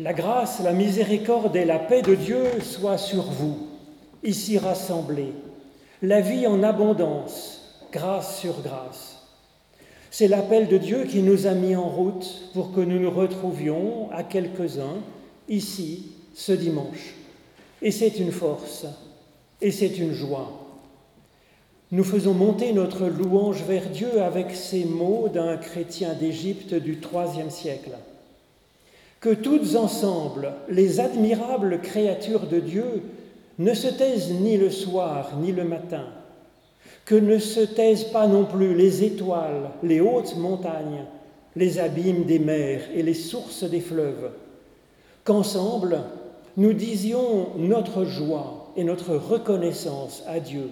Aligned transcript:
La 0.00 0.12
grâce, 0.12 0.60
la 0.60 0.72
miséricorde 0.72 1.54
et 1.54 1.64
la 1.64 1.78
paix 1.78 2.02
de 2.02 2.16
Dieu 2.16 2.60
soient 2.60 2.98
sur 2.98 3.22
vous, 3.22 3.58
ici 4.24 4.58
rassemblés. 4.58 5.32
La 6.02 6.20
vie 6.20 6.48
en 6.48 6.64
abondance, 6.64 7.78
grâce 7.92 8.40
sur 8.40 8.60
grâce. 8.60 9.22
C'est 10.10 10.26
l'appel 10.26 10.66
de 10.66 10.78
Dieu 10.78 11.04
qui 11.04 11.22
nous 11.22 11.46
a 11.46 11.52
mis 11.52 11.76
en 11.76 11.88
route 11.88 12.50
pour 12.54 12.72
que 12.72 12.80
nous 12.80 12.98
nous 12.98 13.10
retrouvions 13.10 14.10
à 14.10 14.24
quelques-uns 14.24 14.98
ici 15.48 16.10
ce 16.34 16.50
dimanche. 16.50 17.14
Et 17.80 17.92
c'est 17.92 18.18
une 18.18 18.32
force, 18.32 18.86
et 19.60 19.70
c'est 19.70 19.96
une 19.98 20.12
joie. 20.12 20.50
Nous 21.92 22.04
faisons 22.04 22.34
monter 22.34 22.72
notre 22.72 23.06
louange 23.06 23.62
vers 23.62 23.88
Dieu 23.90 24.22
avec 24.22 24.56
ces 24.56 24.84
mots 24.84 25.28
d'un 25.28 25.56
chrétien 25.56 26.14
d'Égypte 26.14 26.74
du 26.74 26.94
IIIe 26.94 27.50
siècle 27.52 27.92
que 29.24 29.30
toutes 29.30 29.74
ensemble, 29.74 30.52
les 30.68 31.00
admirables 31.00 31.80
créatures 31.80 32.46
de 32.46 32.60
Dieu 32.60 32.84
ne 33.58 33.72
se 33.72 33.88
taisent 33.88 34.30
ni 34.30 34.58
le 34.58 34.68
soir 34.68 35.38
ni 35.40 35.50
le 35.50 35.64
matin, 35.64 36.04
que 37.06 37.14
ne 37.14 37.38
se 37.38 37.60
taisent 37.60 38.04
pas 38.04 38.26
non 38.26 38.44
plus 38.44 38.74
les 38.74 39.02
étoiles, 39.02 39.70
les 39.82 40.02
hautes 40.02 40.36
montagnes, 40.36 41.06
les 41.56 41.78
abîmes 41.78 42.24
des 42.24 42.38
mers 42.38 42.82
et 42.94 43.02
les 43.02 43.14
sources 43.14 43.64
des 43.64 43.80
fleuves, 43.80 44.30
qu'ensemble 45.24 46.02
nous 46.58 46.74
disions 46.74 47.48
notre 47.56 48.04
joie 48.04 48.74
et 48.76 48.84
notre 48.84 49.14
reconnaissance 49.14 50.22
à 50.26 50.38
Dieu, 50.38 50.68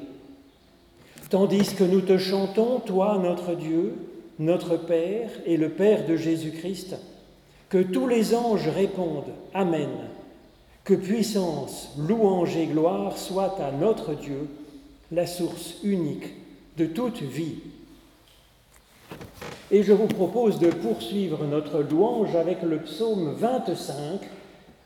tandis 1.30 1.74
que 1.74 1.84
nous 1.84 2.02
te 2.02 2.18
chantons, 2.18 2.80
toi 2.80 3.18
notre 3.18 3.54
Dieu, 3.54 3.94
notre 4.38 4.76
Père 4.76 5.30
et 5.46 5.56
le 5.56 5.70
Père 5.70 6.04
de 6.06 6.16
Jésus-Christ, 6.16 6.98
que 7.72 7.78
tous 7.78 8.06
les 8.06 8.34
anges 8.34 8.68
répondent 8.68 9.32
Amen. 9.54 9.88
Que 10.84 10.92
puissance, 10.92 11.96
louange 11.96 12.54
et 12.54 12.66
gloire 12.66 13.16
soient 13.16 13.58
à 13.62 13.72
notre 13.72 14.12
Dieu, 14.12 14.46
la 15.10 15.26
source 15.26 15.76
unique 15.82 16.34
de 16.76 16.84
toute 16.84 17.22
vie. 17.22 17.60
Et 19.70 19.82
je 19.82 19.94
vous 19.94 20.06
propose 20.06 20.58
de 20.58 20.68
poursuivre 20.68 21.46
notre 21.46 21.80
louange 21.80 22.36
avec 22.36 22.60
le 22.60 22.76
psaume 22.80 23.36
25. 23.38 24.20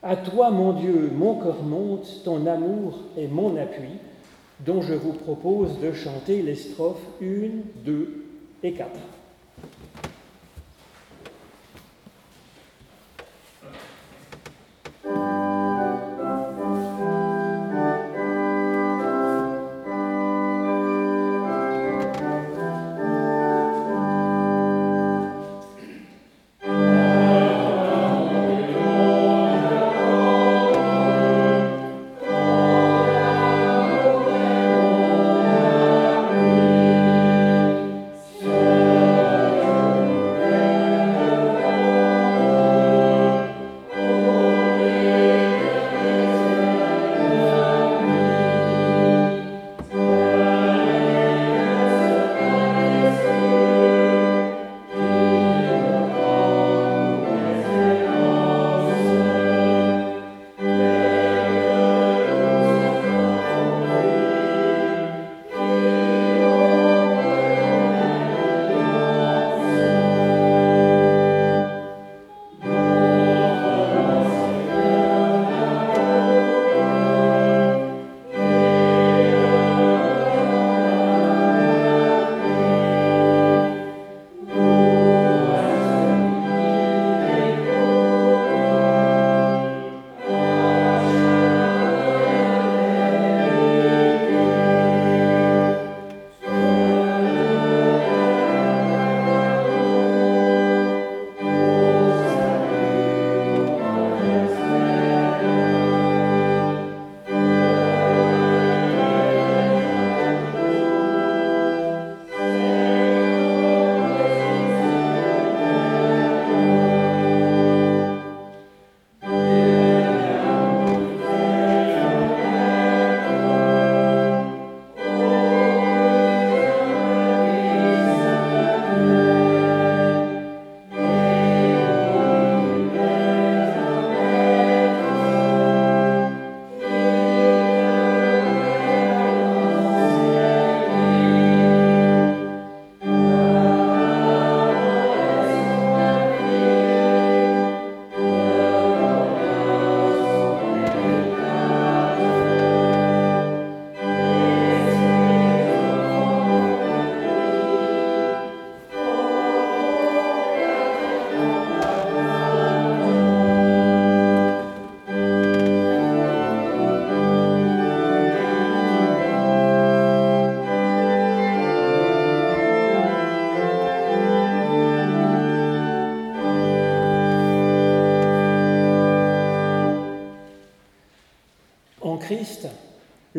À 0.04 0.14
toi, 0.14 0.52
mon 0.52 0.72
Dieu, 0.74 1.10
mon 1.12 1.40
cœur 1.40 1.64
monte, 1.64 2.22
ton 2.24 2.46
amour 2.46 3.00
est 3.18 3.26
mon 3.26 3.56
appui, 3.56 3.98
dont 4.60 4.80
je 4.80 4.94
vous 4.94 5.14
propose 5.14 5.80
de 5.80 5.92
chanter 5.92 6.40
les 6.40 6.54
strophes 6.54 7.02
1, 7.20 7.84
2 7.84 8.24
et 8.62 8.74
4. 8.74 8.90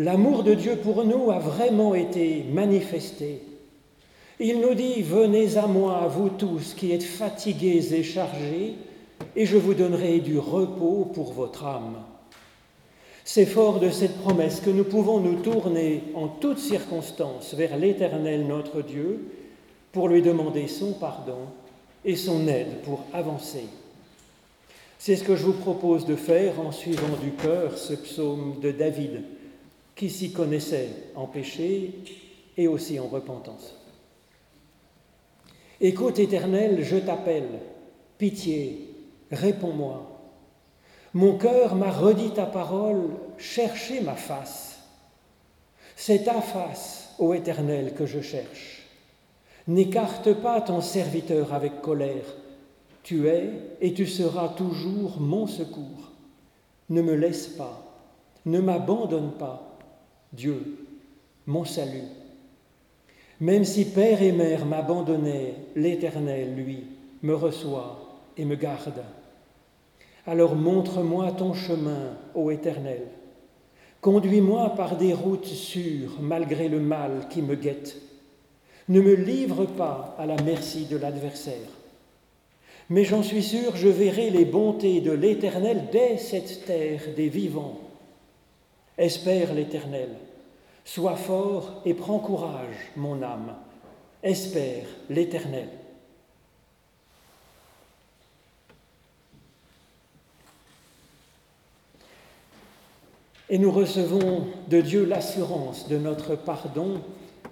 L'amour 0.08 0.44
de 0.44 0.54
Dieu 0.54 0.78
pour 0.78 1.04
nous 1.04 1.32
a 1.32 1.40
vraiment 1.40 1.94
été 1.94 2.46
manifesté. 2.50 3.42
Il 4.40 4.62
nous 4.62 4.74
dit, 4.74 5.02
venez 5.02 5.58
à 5.58 5.68
moi, 5.68 6.08
vous 6.08 6.30
tous 6.30 6.74
qui 6.76 6.94
êtes 6.94 7.04
fatigués 7.04 7.94
et 7.94 8.04
chargés, 8.04 8.76
et 9.36 9.46
je 9.46 9.58
vous 9.58 9.74
donnerai 9.74 10.20
du 10.20 10.40
repos 10.40 11.12
pour 11.14 11.34
votre 11.34 11.66
âme. 11.66 11.98
C'est 13.26 13.46
fort 13.46 13.82
de 13.82 13.90
cette 13.90 14.18
promesse 14.20 14.62
que 14.62 14.70
nous 14.70 14.86
pouvons 14.86 15.20
nous 15.20 15.42
tourner 15.42 16.04
en 16.16 16.30
toutes 16.30 16.60
circonstances 16.60 17.54
vers 17.54 17.76
l'Éternel 17.76 18.48
notre 18.48 18.82
Dieu 18.82 19.28
pour 19.92 20.08
lui 20.08 20.22
demander 20.22 20.70
son 20.70 20.94
pardon 20.94 21.50
et 22.06 22.16
son 22.16 22.48
aide 22.48 22.82
pour 22.86 23.04
avancer. 23.12 23.66
C'est 25.00 25.18
ce 25.18 25.26
que 25.26 25.36
je 25.36 25.44
vous 25.44 25.52
propose 25.52 26.06
de 26.06 26.16
faire 26.16 26.62
en 26.62 26.72
suivant 26.72 27.18
du 27.22 27.32
cœur 27.32 27.78
ce 27.78 27.94
psaume 27.94 28.56
de 28.62 28.72
David 28.72 29.24
qui 29.98 30.12
s'y 30.12 30.32
connaissait 30.32 30.90
en 31.16 31.26
péché 31.26 31.92
et 32.56 32.68
aussi 32.68 33.00
en 33.00 33.08
repentance. 33.08 33.76
Écoute 35.82 36.20
éternel, 36.20 36.84
je 36.84 36.98
t'appelle, 36.98 37.60
pitié, 38.20 38.94
réponds-moi. 39.32 40.22
Mon 41.16 41.38
cœur 41.38 41.76
m'a 41.76 41.92
redit 41.92 42.30
ta 42.30 42.46
parole, 42.46 43.10
cherchez 43.40 44.02
ma 44.02 44.16
face. 44.16 44.80
C'est 45.96 46.26
ta 46.26 46.42
face, 46.42 47.16
ô 47.18 47.34
Éternel, 47.34 47.96
que 47.96 48.06
je 48.06 48.22
cherche. 48.22 48.84
N'écarte 49.68 50.34
pas 50.34 50.62
ton 50.62 50.80
serviteur 50.80 51.54
avec 51.54 51.82
colère. 51.82 52.36
Tu 53.02 53.28
es 53.28 53.50
et 53.82 53.94
tu 53.94 54.06
seras 54.06 54.50
toujours 54.50 55.20
mon 55.20 55.48
secours. 55.48 56.12
Ne 56.90 57.02
me 57.02 57.16
laisse 57.16 57.48
pas, 57.48 57.84
ne 58.46 58.60
m'abandonne 58.60 59.32
pas, 59.32 59.67
Dieu, 60.38 60.78
mon 61.48 61.66
salut. 61.66 62.04
Même 63.40 63.66
si 63.66 63.86
père 63.86 64.22
et 64.22 64.32
mère 64.32 64.68
m'abandonnaient, 64.68 65.56
l'Éternel, 65.76 66.54
lui, 66.56 66.84
me 67.24 67.34
reçoit 67.34 68.20
et 68.38 68.46
me 68.46 68.56
garde. 68.56 69.02
Alors 70.28 70.56
montre-moi 70.56 71.32
ton 71.32 71.56
chemin, 71.56 72.16
ô 72.36 72.52
Éternel. 72.52 73.02
Conduis-moi 74.00 74.76
par 74.76 74.96
des 74.98 75.12
routes 75.12 75.46
sûres, 75.48 76.22
malgré 76.22 76.68
le 76.68 76.82
mal 76.82 77.28
qui 77.32 77.42
me 77.42 77.56
guette. 77.56 77.98
Ne 78.90 79.02
me 79.02 79.16
livre 79.16 79.66
pas 79.66 80.16
à 80.20 80.28
la 80.28 80.40
merci 80.44 80.86
de 80.86 80.98
l'adversaire. 80.98 81.72
Mais 82.92 83.06
j'en 83.06 83.24
suis 83.24 83.44
sûr, 83.44 83.76
je 83.76 83.88
verrai 83.88 84.30
les 84.30 84.46
bontés 84.46 85.02
de 85.02 85.12
l'Éternel 85.12 85.86
dès 85.92 86.20
cette 86.20 86.66
terre 86.66 87.02
des 87.16 87.28
vivants. 87.28 87.80
Espère 89.00 89.54
l'Éternel. 89.56 90.10
Sois 90.88 91.18
fort 91.18 91.82
et 91.84 91.94
prends 91.94 92.18
courage, 92.18 92.78
mon 92.96 93.22
âme. 93.22 93.54
Espère 94.24 94.86
l'Éternel. 95.10 95.68
Et 103.50 103.58
nous 103.58 103.70
recevons 103.70 104.48
de 104.70 104.80
Dieu 104.80 105.04
l'assurance 105.04 105.90
de 105.90 105.98
notre 105.98 106.38
pardon 106.38 107.02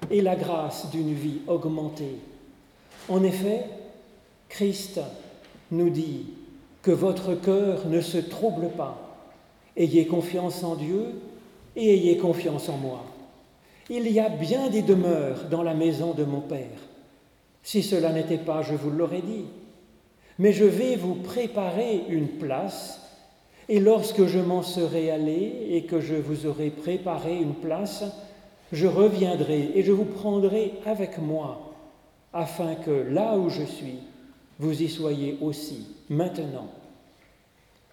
et 0.10 0.22
la 0.22 0.38
grâce 0.38 0.90
d'une 0.92 1.14
vie 1.14 1.42
augmentée. 1.48 2.16
En 3.10 3.22
effet, 3.22 3.66
Christ 4.48 5.02
nous 5.72 5.90
dit 5.90 6.28
que 6.82 6.92
votre 6.92 7.36
cœur 7.36 7.86
ne 7.88 8.00
se 8.00 8.18
trouble 8.18 8.70
pas. 8.70 9.20
Ayez 9.76 10.08
confiance 10.08 10.64
en 10.64 10.76
Dieu 10.76 11.16
et 11.76 11.94
ayez 11.96 12.18
confiance 12.18 12.70
en 12.70 12.78
moi. 12.78 13.04
Il 13.90 14.10
y 14.12 14.20
a 14.20 14.30
bien 14.30 14.70
des 14.70 14.82
demeures 14.82 15.44
dans 15.52 15.62
la 15.62 15.76
maison 15.76 16.14
de 16.14 16.24
mon 16.24 16.42
Père. 16.42 16.80
Si 17.62 17.84
cela 17.84 18.12
n'était 18.12 18.40
pas, 18.40 18.64
je 18.64 18.74
vous 18.74 18.90
l'aurais 18.90 19.22
dit. 19.22 19.46
Mais 20.40 20.54
je 20.54 20.66
vais 20.66 20.96
vous 20.96 21.14
préparer 21.14 22.04
une 22.10 22.28
place, 22.28 23.00
et 23.70 23.80
lorsque 23.80 24.26
je 24.26 24.40
m'en 24.40 24.64
serai 24.64 25.12
allé 25.12 25.68
et 25.70 25.84
que 25.84 26.02
je 26.02 26.16
vous 26.16 26.48
aurai 26.48 26.72
préparé 26.72 27.38
une 27.38 27.54
place, 27.54 28.04
je 28.72 28.88
reviendrai 28.88 29.72
et 29.76 29.84
je 29.84 29.92
vous 29.92 30.06
prendrai 30.06 30.74
avec 30.86 31.20
moi, 31.20 31.74
afin 32.34 32.76
que 32.76 32.92
là 32.92 33.38
où 33.38 33.50
je 33.50 33.64
suis, 33.64 34.00
vous 34.60 34.82
y 34.82 34.90
soyez 34.90 35.38
aussi 35.42 35.88
maintenant. 36.10 36.70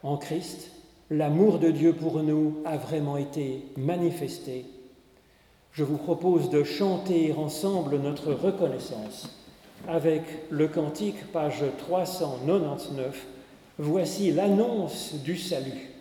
En 0.03 0.17
Christ, 0.17 0.71
l'amour 1.11 1.59
de 1.59 1.71
Dieu 1.71 1.93
pour 1.93 2.23
nous 2.23 2.57
a 2.65 2.77
vraiment 2.79 3.19
été 3.19 3.67
manifesté 3.77 4.65
je 5.73 5.85
vous 5.85 5.97
propose 5.97 6.51
de 6.51 6.65
chanter 6.65 7.33
ensemble 7.33 7.99
notre 7.99 8.33
reconnaissance 8.33 9.31
avec 9.89 10.23
le 10.51 10.69
cantique, 10.69 11.33
page 11.33 11.65
399. 11.79 13.27
Voici 13.79 14.33
l'annonce 14.33 15.15
du 15.25 15.37
salut. 15.37 15.92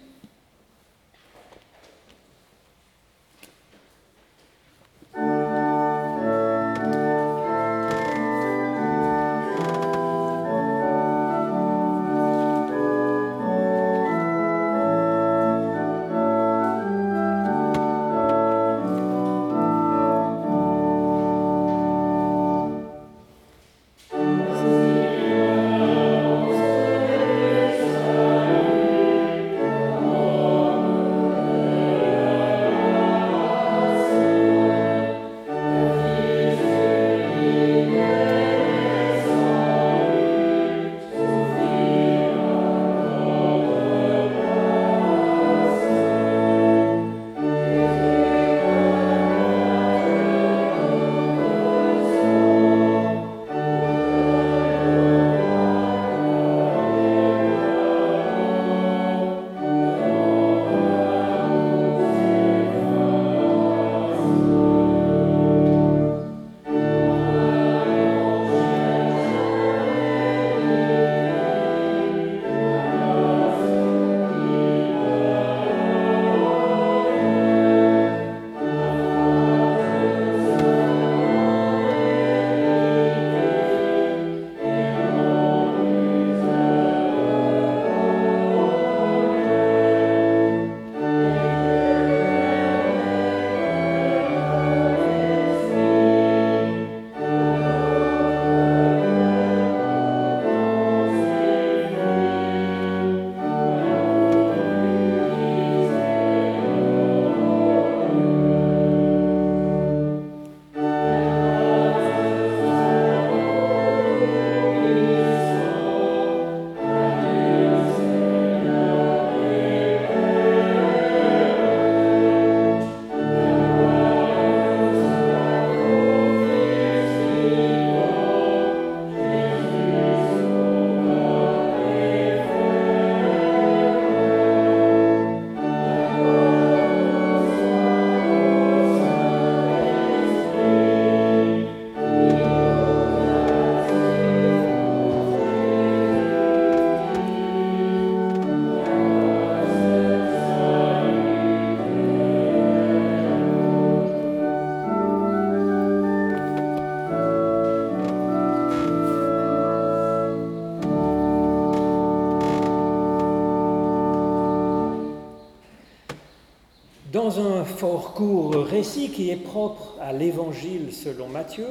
Fort 167.81 168.13
court 168.13 168.53
récit 168.53 169.09
qui 169.09 169.31
est 169.31 169.43
propre 169.43 169.95
à 169.99 170.13
l'Évangile 170.13 170.93
selon 170.93 171.27
Matthieu, 171.27 171.65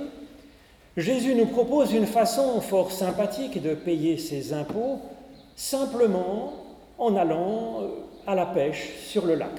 Jésus 0.97 1.37
nous 1.37 1.47
propose 1.47 1.93
une 1.93 2.07
façon 2.07 2.61
fort 2.61 2.91
sympathique 2.91 3.63
de 3.63 3.75
payer 3.75 4.19
ses 4.19 4.53
impôts, 4.53 4.99
simplement 5.55 6.53
en 6.99 7.15
allant 7.15 7.83
euh, 7.83 7.87
à 8.27 8.35
la 8.35 8.45
pêche 8.45 8.91
sur 9.07 9.25
le 9.25 9.37
lac. 9.37 9.53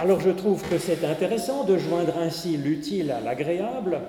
Alors 0.00 0.18
je 0.18 0.30
trouve 0.30 0.68
que 0.68 0.76
c'est 0.76 1.04
intéressant 1.04 1.62
de 1.62 1.78
joindre 1.78 2.18
ainsi 2.18 2.56
l'utile 2.56 3.12
à 3.12 3.20
l'agréable, 3.20 4.00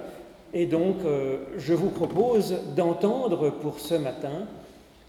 et 0.51 0.65
donc 0.65 0.95
euh, 1.05 1.37
je 1.59 1.75
vous 1.75 1.91
propose 1.91 2.55
d'entendre 2.75 3.51
pour 3.51 3.79
ce 3.79 3.93
matin 3.93 4.47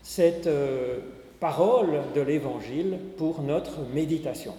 cette 0.03 0.49
euh, 0.49 0.99
parole 1.41 2.03
de 2.15 2.21
l'Évangile 2.21 2.99
pour 3.17 3.41
notre 3.41 3.79
méditation. 3.95 4.53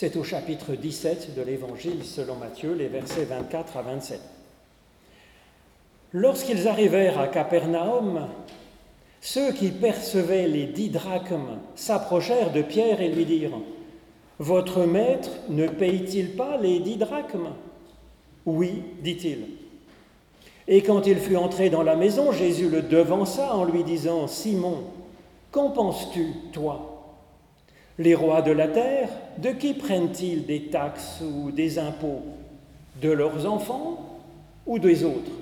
C'est 0.00 0.14
au 0.14 0.22
chapitre 0.22 0.74
17 0.76 1.34
de 1.34 1.42
l'Évangile 1.42 2.04
selon 2.04 2.36
Matthieu, 2.36 2.72
les 2.72 2.86
versets 2.86 3.24
24 3.24 3.78
à 3.78 3.82
27. 3.82 4.20
Lorsqu'ils 6.12 6.68
arrivèrent 6.68 7.18
à 7.18 7.26
Capernaum, 7.26 8.28
ceux 9.20 9.50
qui 9.50 9.70
percevaient 9.72 10.46
les 10.46 10.66
dix 10.66 10.90
drachmes 10.90 11.58
s'approchèrent 11.74 12.52
de 12.52 12.62
Pierre 12.62 13.00
et 13.00 13.08
lui 13.08 13.24
dirent 13.24 13.58
Votre 14.38 14.84
maître 14.84 15.30
ne 15.48 15.66
paye-t-il 15.66 16.36
pas 16.36 16.58
les 16.58 16.78
dix 16.78 16.96
drachmes? 16.96 17.50
Oui, 18.46 18.84
dit-il. 19.02 19.46
Et 20.68 20.84
quand 20.84 21.08
il 21.08 21.18
fut 21.18 21.34
entré 21.34 21.70
dans 21.70 21.82
la 21.82 21.96
maison, 21.96 22.30
Jésus 22.30 22.68
le 22.68 22.82
devança 22.82 23.52
en 23.52 23.64
lui 23.64 23.82
disant 23.82 24.28
Simon, 24.28 24.84
qu'en 25.50 25.70
penses-tu, 25.70 26.34
toi? 26.52 26.97
Les 27.98 28.14
rois 28.14 28.42
de 28.42 28.52
la 28.52 28.68
terre, 28.68 29.08
de 29.38 29.50
qui 29.50 29.74
prennent-ils 29.74 30.46
des 30.46 30.68
taxes 30.68 31.20
ou 31.20 31.50
des 31.50 31.78
impôts? 31.78 32.22
De 33.02 33.10
leurs 33.10 33.46
enfants 33.46 34.20
ou 34.66 34.78
des 34.78 35.04
autres? 35.04 35.32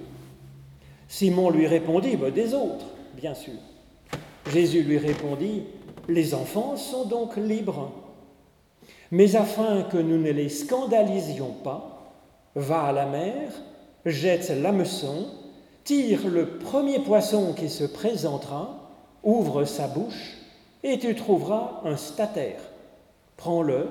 Simon 1.08 1.50
lui 1.50 1.66
répondit 1.66 2.16
bah, 2.16 2.30
Des 2.30 2.54
autres 2.54 2.86
bien 3.16 3.34
sûr. 3.34 3.54
Jésus 4.52 4.82
lui 4.82 4.98
répondit, 4.98 5.64
Les 6.08 6.34
enfants 6.34 6.76
sont 6.76 7.06
donc 7.06 7.36
libres. 7.36 7.90
Mais 9.10 9.34
afin 9.36 9.82
que 9.82 9.96
nous 9.96 10.18
ne 10.18 10.30
les 10.30 10.48
scandalisions 10.48 11.54
pas, 11.64 12.12
va 12.54 12.82
à 12.84 12.92
la 12.92 13.06
mer, 13.06 13.50
jette 14.04 14.50
l'hameçon, 14.62 15.26
tire 15.84 16.28
le 16.28 16.58
premier 16.58 17.00
poisson 17.00 17.54
qui 17.54 17.68
se 17.68 17.84
présentera, 17.84 18.90
ouvre 19.22 19.64
sa 19.64 19.88
bouche, 19.88 20.36
et 20.86 21.00
tu 21.00 21.16
trouveras 21.16 21.80
un 21.84 21.96
statère. 21.96 22.60
Prends-le 23.36 23.88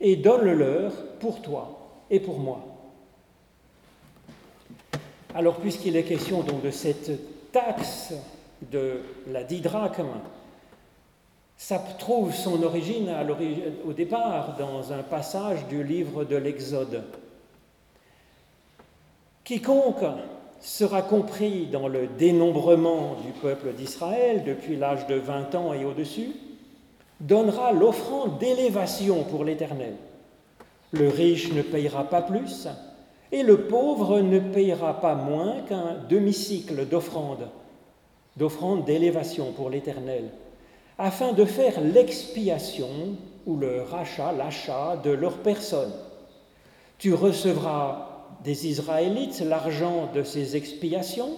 et 0.00 0.14
donne-le-leur 0.14 0.92
pour 1.18 1.42
toi 1.42 1.88
et 2.08 2.20
pour 2.20 2.38
moi. 2.38 2.60
Alors, 5.34 5.56
puisqu'il 5.56 5.96
est 5.96 6.04
question 6.04 6.42
donc 6.42 6.62
de 6.62 6.70
cette 6.70 7.50
taxe 7.50 8.14
de 8.70 9.02
la 9.26 9.42
didrachme, 9.42 10.20
ça 11.56 11.80
trouve 11.98 12.32
son 12.32 12.62
origine 12.62 13.12
au 13.84 13.92
départ 13.92 14.56
dans 14.56 14.92
un 14.92 15.02
passage 15.02 15.66
du 15.66 15.82
livre 15.82 16.22
de 16.22 16.36
l'Exode. 16.36 17.02
Quiconque 19.42 20.04
sera 20.60 21.02
compris 21.02 21.66
dans 21.66 21.88
le 21.88 22.06
dénombrement 22.06 23.16
du 23.24 23.32
peuple 23.32 23.72
d'Israël 23.72 24.44
depuis 24.44 24.76
l'âge 24.76 25.06
de 25.06 25.14
20 25.14 25.54
ans 25.54 25.72
et 25.72 25.84
au-dessus, 25.84 26.32
donnera 27.20 27.72
l'offrande 27.72 28.38
d'élévation 28.38 29.24
pour 29.24 29.44
l'Éternel. 29.44 29.94
Le 30.92 31.08
riche 31.08 31.52
ne 31.52 31.62
payera 31.62 32.04
pas 32.04 32.22
plus, 32.22 32.68
et 33.32 33.42
le 33.42 33.62
pauvre 33.62 34.20
ne 34.20 34.38
payera 34.38 35.00
pas 35.00 35.14
moins 35.14 35.60
qu'un 35.68 35.96
demi-cycle 36.08 36.86
d'offrande 36.86 37.48
d'offrande 38.36 38.84
d'élévation 38.84 39.52
pour 39.52 39.70
l'Éternel, 39.70 40.30
afin 40.98 41.32
de 41.32 41.44
faire 41.44 41.80
l'expiation 41.80 42.88
ou 43.46 43.56
le 43.56 43.82
rachat, 43.82 44.32
l'achat 44.32 44.96
de 45.02 45.10
leur 45.10 45.38
personne. 45.38 45.92
Tu 46.98 47.14
recevras 47.14 48.09
des 48.44 48.68
Israélites 48.68 49.40
l'argent 49.40 50.10
de 50.14 50.22
ces 50.22 50.56
expiations 50.56 51.36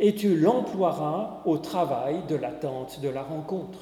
et 0.00 0.14
tu 0.14 0.36
l'emploieras 0.36 1.42
au 1.44 1.58
travail 1.58 2.20
de 2.28 2.36
l'attente 2.36 3.00
de 3.00 3.08
la 3.08 3.22
rencontre. 3.22 3.78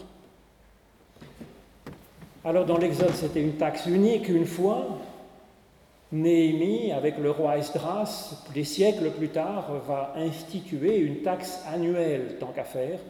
Alors 2.44 2.64
dans 2.64 2.78
l'Exode, 2.78 3.14
c'était 3.14 3.42
une 3.42 3.56
taxe 3.56 3.86
unique 3.86 4.28
une 4.28 4.46
fois, 4.46 4.86
Néhémie, 6.12 6.92
avec 6.92 7.18
le 7.18 7.32
roi 7.32 7.58
Esdras, 7.58 8.44
des 8.54 8.62
siècles 8.62 9.10
plus 9.10 9.30
tard, 9.30 9.72
va 9.86 10.12
instituer 10.16 10.98
une 10.98 11.22
taxe 11.22 11.60
annuelle, 11.68 12.36
tant 12.38 12.52
qu'à 12.52 12.62
faire, 12.62 13.00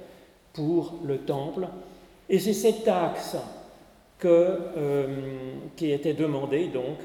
pour 0.54 0.94
le 1.04 1.18
temple. 1.18 1.68
Et 2.30 2.38
c'est 2.38 2.54
cette 2.54 2.84
taxe 2.84 3.36
que, 4.18 4.28
euh, 4.76 5.06
qui 5.76 5.92
était 5.92 6.14
demandée 6.14 6.68
donc 6.68 7.00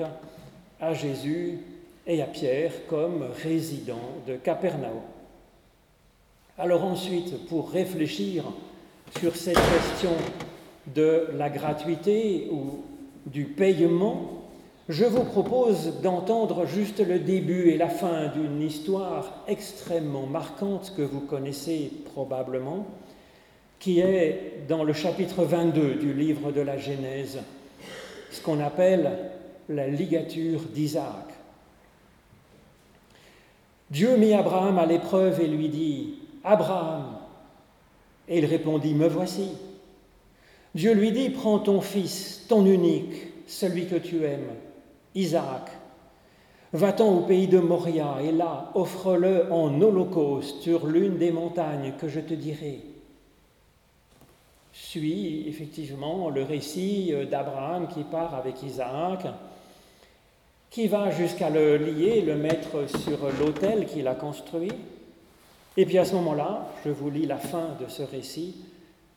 à 0.79 0.93
Jésus 0.93 1.59
et 2.07 2.21
à 2.21 2.25
Pierre 2.25 2.73
comme 2.87 3.25
résidents 3.43 4.19
de 4.27 4.35
Capernaum. 4.35 5.01
Alors 6.57 6.83
ensuite, 6.83 7.47
pour 7.47 7.71
réfléchir 7.71 8.43
sur 9.19 9.35
cette 9.35 9.55
question 9.55 10.11
de 10.93 11.27
la 11.37 11.49
gratuité 11.49 12.47
ou 12.51 12.83
du 13.25 13.45
paiement, 13.45 14.41
je 14.89 15.05
vous 15.05 15.23
propose 15.23 16.01
d'entendre 16.01 16.65
juste 16.65 16.99
le 16.99 17.19
début 17.19 17.69
et 17.69 17.77
la 17.77 17.87
fin 17.87 18.27
d'une 18.27 18.61
histoire 18.61 19.43
extrêmement 19.47 20.25
marquante 20.25 20.93
que 20.97 21.01
vous 21.01 21.21
connaissez 21.21 21.91
probablement, 22.13 22.85
qui 23.79 23.99
est 23.99 24.65
dans 24.67 24.83
le 24.83 24.93
chapitre 24.93 25.43
22 25.43 25.95
du 25.95 26.13
livre 26.13 26.51
de 26.51 26.61
la 26.61 26.77
Genèse, 26.77 27.39
ce 28.31 28.41
qu'on 28.41 28.59
appelle 28.59 29.11
la 29.69 29.87
ligature 29.87 30.61
d'Isaac. 30.73 31.30
Dieu 33.91 34.15
mit 34.15 34.33
Abraham 34.33 34.79
à 34.79 34.85
l'épreuve 34.85 35.41
et 35.41 35.47
lui 35.47 35.67
dit, 35.67 36.13
Abraham, 36.45 37.17
et 38.29 38.37
il 38.37 38.45
répondit, 38.45 38.93
Me 38.93 39.07
voici. 39.07 39.49
Dieu 40.73 40.93
lui 40.93 41.11
dit, 41.11 41.29
Prends 41.29 41.59
ton 41.59 41.81
fils, 41.81 42.45
ton 42.47 42.65
unique, 42.65 43.13
celui 43.47 43.87
que 43.87 43.97
tu 43.97 44.23
aimes 44.23 44.55
Isaac, 45.13 45.71
va-t'en 46.71 47.09
au 47.09 47.19
pays 47.21 47.47
de 47.47 47.59
Moria 47.59 48.19
et 48.23 48.31
là, 48.31 48.71
offre-le 48.75 49.51
en 49.51 49.81
holocauste 49.81 50.61
sur 50.61 50.87
l'une 50.87 51.17
des 51.17 51.31
montagnes 51.31 51.91
que 51.99 52.07
je 52.07 52.21
te 52.21 52.33
dirai. 52.33 52.79
Suit 54.71 55.49
effectivement 55.49 56.29
le 56.29 56.43
récit 56.43 57.13
d'Abraham 57.29 57.89
qui 57.89 58.05
part 58.05 58.35
avec 58.35 58.63
Isaac, 58.63 59.27
qui 60.71 60.87
va 60.87 61.11
jusqu'à 61.11 61.49
le 61.49 61.75
lier, 61.75 62.21
le 62.21 62.35
mettre 62.35 62.87
sur 62.87 63.19
l'autel 63.39 63.85
qu'il 63.85 64.07
a 64.07 64.15
construit. 64.15 64.71
Et 65.75 65.85
puis 65.85 65.97
à 65.97 66.05
ce 66.05 66.15
moment-là, 66.15 66.69
je 66.85 66.91
vous 66.91 67.09
lis 67.09 67.25
la 67.25 67.37
fin 67.37 67.75
de 67.79 67.89
ce 67.89 68.03
récit. 68.03 68.55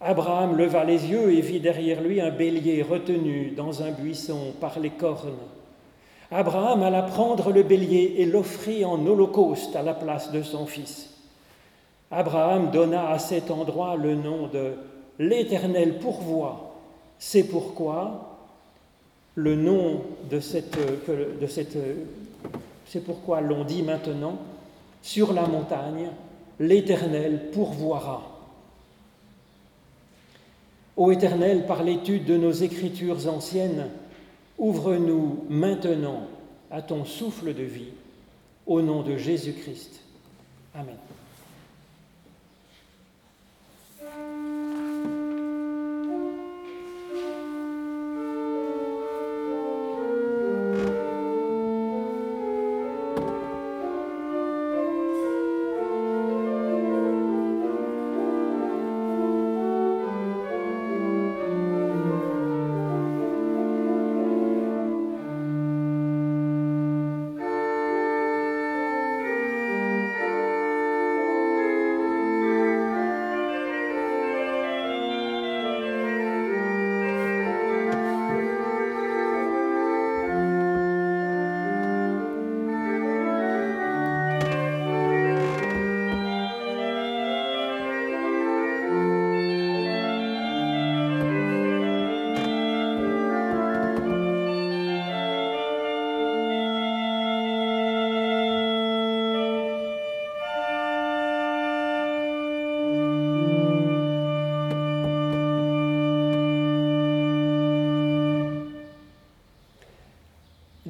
Abraham 0.00 0.56
leva 0.56 0.84
les 0.84 1.06
yeux 1.06 1.32
et 1.32 1.40
vit 1.40 1.60
derrière 1.60 2.02
lui 2.02 2.20
un 2.20 2.30
bélier 2.30 2.82
retenu 2.82 3.52
dans 3.56 3.82
un 3.82 3.92
buisson 3.92 4.52
par 4.60 4.80
les 4.80 4.90
cornes. 4.90 5.38
Abraham 6.32 6.82
alla 6.82 7.02
prendre 7.02 7.52
le 7.52 7.62
bélier 7.62 8.16
et 8.18 8.26
l'offrit 8.26 8.84
en 8.84 9.06
holocauste 9.06 9.76
à 9.76 9.82
la 9.82 9.94
place 9.94 10.32
de 10.32 10.42
son 10.42 10.66
fils. 10.66 11.14
Abraham 12.10 12.72
donna 12.72 13.10
à 13.10 13.20
cet 13.20 13.52
endroit 13.52 13.96
le 13.96 14.16
nom 14.16 14.48
de 14.48 14.72
l'Éternel 15.20 16.00
pourvoit. 16.00 16.74
C'est 17.18 17.44
pourquoi 17.44 18.33
le 19.34 19.56
nom 19.56 20.02
de 20.30 20.40
cette, 20.40 20.78
de 21.40 21.46
cette 21.46 21.76
c'est 22.86 23.04
pourquoi 23.04 23.40
l'on 23.40 23.64
dit 23.64 23.82
maintenant 23.82 24.38
sur 25.02 25.32
la 25.32 25.46
montagne, 25.46 26.08
l'Éternel 26.60 27.50
pourvoira. 27.52 28.22
Ô 30.96 31.10
Éternel, 31.10 31.66
par 31.66 31.82
l'étude 31.82 32.24
de 32.24 32.36
nos 32.36 32.52
écritures 32.52 33.26
anciennes, 33.26 33.88
Ouvre-nous 34.58 35.44
maintenant 35.48 36.28
à 36.70 36.80
ton 36.80 37.04
souffle 37.04 37.54
de 37.54 37.62
vie, 37.62 37.92
au 38.66 38.82
nom 38.82 39.02
de 39.02 39.16
Jésus-Christ. 39.16 40.00
Amen. 40.74 40.96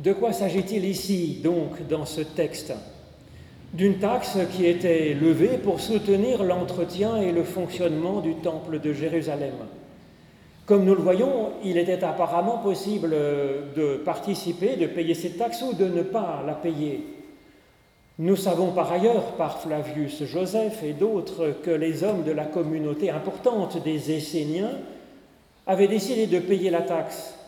De 0.05 0.13
quoi 0.13 0.35
s'agit-il 0.35 0.85
ici, 0.85 1.41
donc, 1.43 1.89
dans 1.89 2.05
ce 2.05 2.21
texte 2.21 2.75
D'une 3.73 3.97
taxe 3.97 4.37
qui 4.53 4.67
était 4.67 5.15
levée 5.15 5.57
pour 5.57 5.81
soutenir 5.81 6.45
l'entretien 6.45 7.17
et 7.17 7.33
le 7.33 7.43
fonctionnement 7.43 8.21
du 8.21 8.35
temple 8.35 8.81
de 8.81 8.93
Jérusalem. 8.93 9.55
Comme 10.67 10.85
nous 10.85 10.95
le 10.95 11.01
voyons, 11.01 11.53
il 11.65 11.79
était 11.79 12.05
apparemment 12.05 12.59
possible 12.59 13.17
de 13.75 13.97
participer, 14.05 14.77
de 14.77 14.87
payer 14.87 15.15
cette 15.15 15.39
taxe 15.39 15.63
ou 15.63 15.73
de 15.73 15.87
ne 15.87 16.03
pas 16.03 16.43
la 16.47 16.53
payer. 16.53 17.07
Nous 18.19 18.37
savons 18.37 18.73
par 18.73 18.93
ailleurs, 18.93 19.33
par 19.39 19.63
Flavius 19.63 20.23
Joseph 20.25 20.83
et 20.83 20.93
d'autres, 20.93 21.55
que 21.63 21.71
les 21.71 22.05
hommes 22.05 22.25
de 22.25 22.33
la 22.33 22.45
communauté 22.45 23.09
importante 23.09 23.83
des 23.83 24.13
Esséniens 24.13 24.73
avaient 25.67 25.89
décidé 25.89 26.27
de 26.27 26.41
payer 26.41 26.69
la 26.69 26.83
taxe 26.83 27.39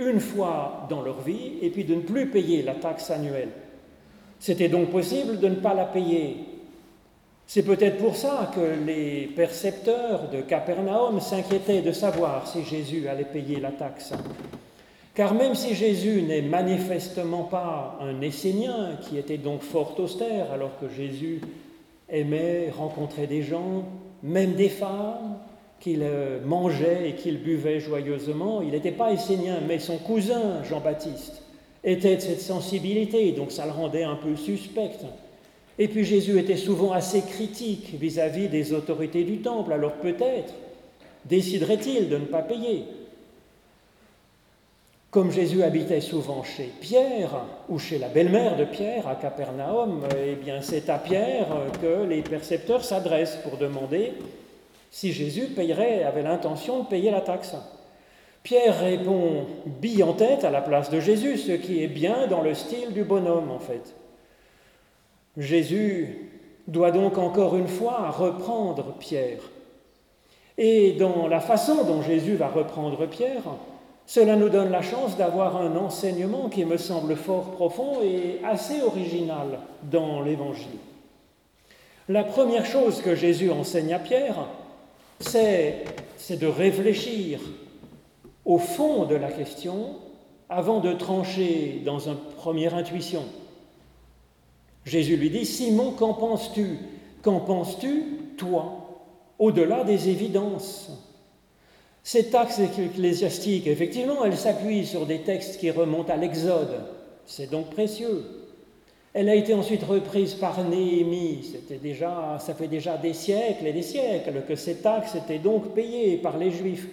une 0.00 0.20
fois 0.20 0.86
dans 0.88 1.02
leur 1.02 1.20
vie 1.20 1.54
et 1.62 1.70
puis 1.70 1.84
de 1.84 1.94
ne 1.94 2.00
plus 2.00 2.26
payer 2.26 2.62
la 2.62 2.74
taxe 2.74 3.10
annuelle. 3.10 3.50
C'était 4.38 4.68
donc 4.68 4.90
possible 4.90 5.38
de 5.38 5.48
ne 5.48 5.56
pas 5.56 5.74
la 5.74 5.84
payer. 5.84 6.36
C'est 7.46 7.64
peut-être 7.64 7.98
pour 7.98 8.16
ça 8.16 8.50
que 8.54 8.86
les 8.86 9.26
percepteurs 9.34 10.30
de 10.30 10.40
Capernaum 10.40 11.20
s'inquiétaient 11.20 11.82
de 11.82 11.92
savoir 11.92 12.46
si 12.46 12.64
Jésus 12.64 13.08
allait 13.08 13.24
payer 13.24 13.60
la 13.60 13.72
taxe. 13.72 14.12
Car 15.14 15.34
même 15.34 15.54
si 15.54 15.74
Jésus 15.74 16.22
n'est 16.22 16.42
manifestement 16.42 17.42
pas 17.42 17.98
un 18.00 18.20
Essénien, 18.20 18.96
qui 19.02 19.18
était 19.18 19.36
donc 19.36 19.62
fort 19.62 19.98
austère, 19.98 20.52
alors 20.52 20.78
que 20.80 20.88
Jésus 20.88 21.40
aimait 22.08 22.70
rencontrer 22.70 23.26
des 23.26 23.42
gens, 23.42 23.84
même 24.22 24.54
des 24.54 24.68
femmes, 24.68 25.36
qu'il 25.80 26.02
euh, 26.02 26.38
mangeait 26.44 27.08
et 27.08 27.12
qu'il 27.14 27.42
buvait 27.42 27.80
joyeusement. 27.80 28.60
Il 28.62 28.70
n'était 28.70 28.92
pas 28.92 29.12
essénien, 29.12 29.58
mais 29.66 29.78
son 29.78 29.96
cousin, 29.96 30.62
Jean-Baptiste, 30.68 31.42
était 31.82 32.16
de 32.16 32.20
cette 32.20 32.42
sensibilité, 32.42 33.32
donc 33.32 33.50
ça 33.50 33.64
le 33.64 33.72
rendait 33.72 34.04
un 34.04 34.16
peu 34.16 34.36
suspect. 34.36 34.90
Et 35.78 35.88
puis 35.88 36.04
Jésus 36.04 36.38
était 36.38 36.58
souvent 36.58 36.92
assez 36.92 37.22
critique 37.22 37.94
vis-à-vis 37.98 38.48
des 38.48 38.74
autorités 38.74 39.24
du 39.24 39.38
temple, 39.38 39.72
alors 39.72 39.94
peut-être 39.94 40.52
déciderait-il 41.24 42.10
de 42.10 42.18
ne 42.18 42.26
pas 42.26 42.42
payer. 42.42 42.84
Comme 45.10 45.32
Jésus 45.32 45.62
habitait 45.62 46.02
souvent 46.02 46.44
chez 46.44 46.70
Pierre 46.80 47.44
ou 47.68 47.78
chez 47.78 47.98
la 47.98 48.08
belle-mère 48.08 48.56
de 48.56 48.64
Pierre 48.64 49.08
à 49.08 49.16
Capernaum, 49.16 50.02
eh 50.16 50.34
bien 50.34 50.60
c'est 50.60 50.88
à 50.88 50.98
Pierre 50.98 51.48
que 51.80 52.04
les 52.06 52.22
percepteurs 52.22 52.84
s'adressent 52.84 53.38
pour 53.42 53.56
demander 53.56 54.12
si 54.90 55.12
Jésus 55.12 55.46
payerait, 55.46 56.02
avait 56.02 56.22
l'intention 56.22 56.82
de 56.82 56.88
payer 56.88 57.10
la 57.10 57.20
taxe. 57.20 57.54
Pierre 58.42 58.80
répond 58.80 59.46
bille 59.66 60.02
en 60.02 60.14
tête 60.14 60.44
à 60.44 60.50
la 60.50 60.62
place 60.62 60.90
de 60.90 60.98
Jésus, 60.98 61.38
ce 61.38 61.52
qui 61.52 61.82
est 61.82 61.88
bien 61.88 62.26
dans 62.26 62.42
le 62.42 62.54
style 62.54 62.92
du 62.92 63.04
bonhomme 63.04 63.50
en 63.50 63.58
fait. 63.58 63.94
Jésus 65.36 66.30
doit 66.66 66.90
donc 66.90 67.18
encore 67.18 67.56
une 67.56 67.68
fois 67.68 68.10
reprendre 68.10 68.94
Pierre. 68.98 69.40
Et 70.58 70.92
dans 70.92 71.26
la 71.28 71.40
façon 71.40 71.84
dont 71.84 72.02
Jésus 72.02 72.34
va 72.34 72.48
reprendre 72.48 73.06
Pierre, 73.06 73.42
cela 74.06 74.36
nous 74.36 74.48
donne 74.48 74.70
la 74.70 74.82
chance 74.82 75.16
d'avoir 75.16 75.56
un 75.56 75.76
enseignement 75.76 76.48
qui 76.48 76.64
me 76.64 76.76
semble 76.76 77.16
fort 77.16 77.52
profond 77.52 78.02
et 78.02 78.40
assez 78.44 78.82
original 78.82 79.60
dans 79.84 80.20
l'Évangile. 80.22 80.78
La 82.08 82.24
première 82.24 82.66
chose 82.66 83.02
que 83.02 83.14
Jésus 83.14 83.50
enseigne 83.50 83.94
à 83.94 84.00
Pierre, 84.00 84.48
c'est 85.20 85.84
de 86.30 86.46
réfléchir 86.46 87.40
au 88.44 88.58
fond 88.58 89.04
de 89.04 89.14
la 89.14 89.30
question 89.30 89.96
avant 90.48 90.80
de 90.80 90.92
trancher 90.92 91.82
dans 91.84 92.00
une 92.00 92.16
première 92.36 92.74
intuition. 92.74 93.22
Jésus 94.84 95.16
lui 95.16 95.30
dit, 95.30 95.46
Simon, 95.46 95.92
qu'en 95.92 96.14
penses-tu? 96.14 96.78
Qu'en 97.22 97.40
penses-tu, 97.40 98.02
toi, 98.36 99.02
au-delà 99.38 99.84
des 99.84 100.08
évidences? 100.08 100.90
Cette 102.02 102.34
axe 102.34 102.58
ecclésiastique, 102.58 103.66
effectivement, 103.66 104.24
elle 104.24 104.36
s'appuie 104.36 104.86
sur 104.86 105.06
des 105.06 105.20
textes 105.20 105.60
qui 105.60 105.70
remontent 105.70 106.12
à 106.12 106.16
l'Exode. 106.16 106.82
C'est 107.26 107.50
donc 107.50 107.70
précieux. 107.70 108.39
Elle 109.12 109.28
a 109.28 109.34
été 109.34 109.54
ensuite 109.54 109.82
reprise 109.82 110.34
par 110.34 110.62
Néhémie. 110.62 111.50
C'était 111.50 111.80
déjà, 111.80 112.38
ça 112.38 112.54
fait 112.54 112.68
déjà 112.68 112.96
des 112.96 113.12
siècles 113.12 113.66
et 113.66 113.72
des 113.72 113.82
siècles 113.82 114.42
que 114.46 114.54
ces 114.54 114.76
taxes 114.76 115.16
étaient 115.16 115.38
donc 115.40 115.74
payées 115.74 116.16
par 116.16 116.38
les 116.38 116.52
Juifs 116.52 116.86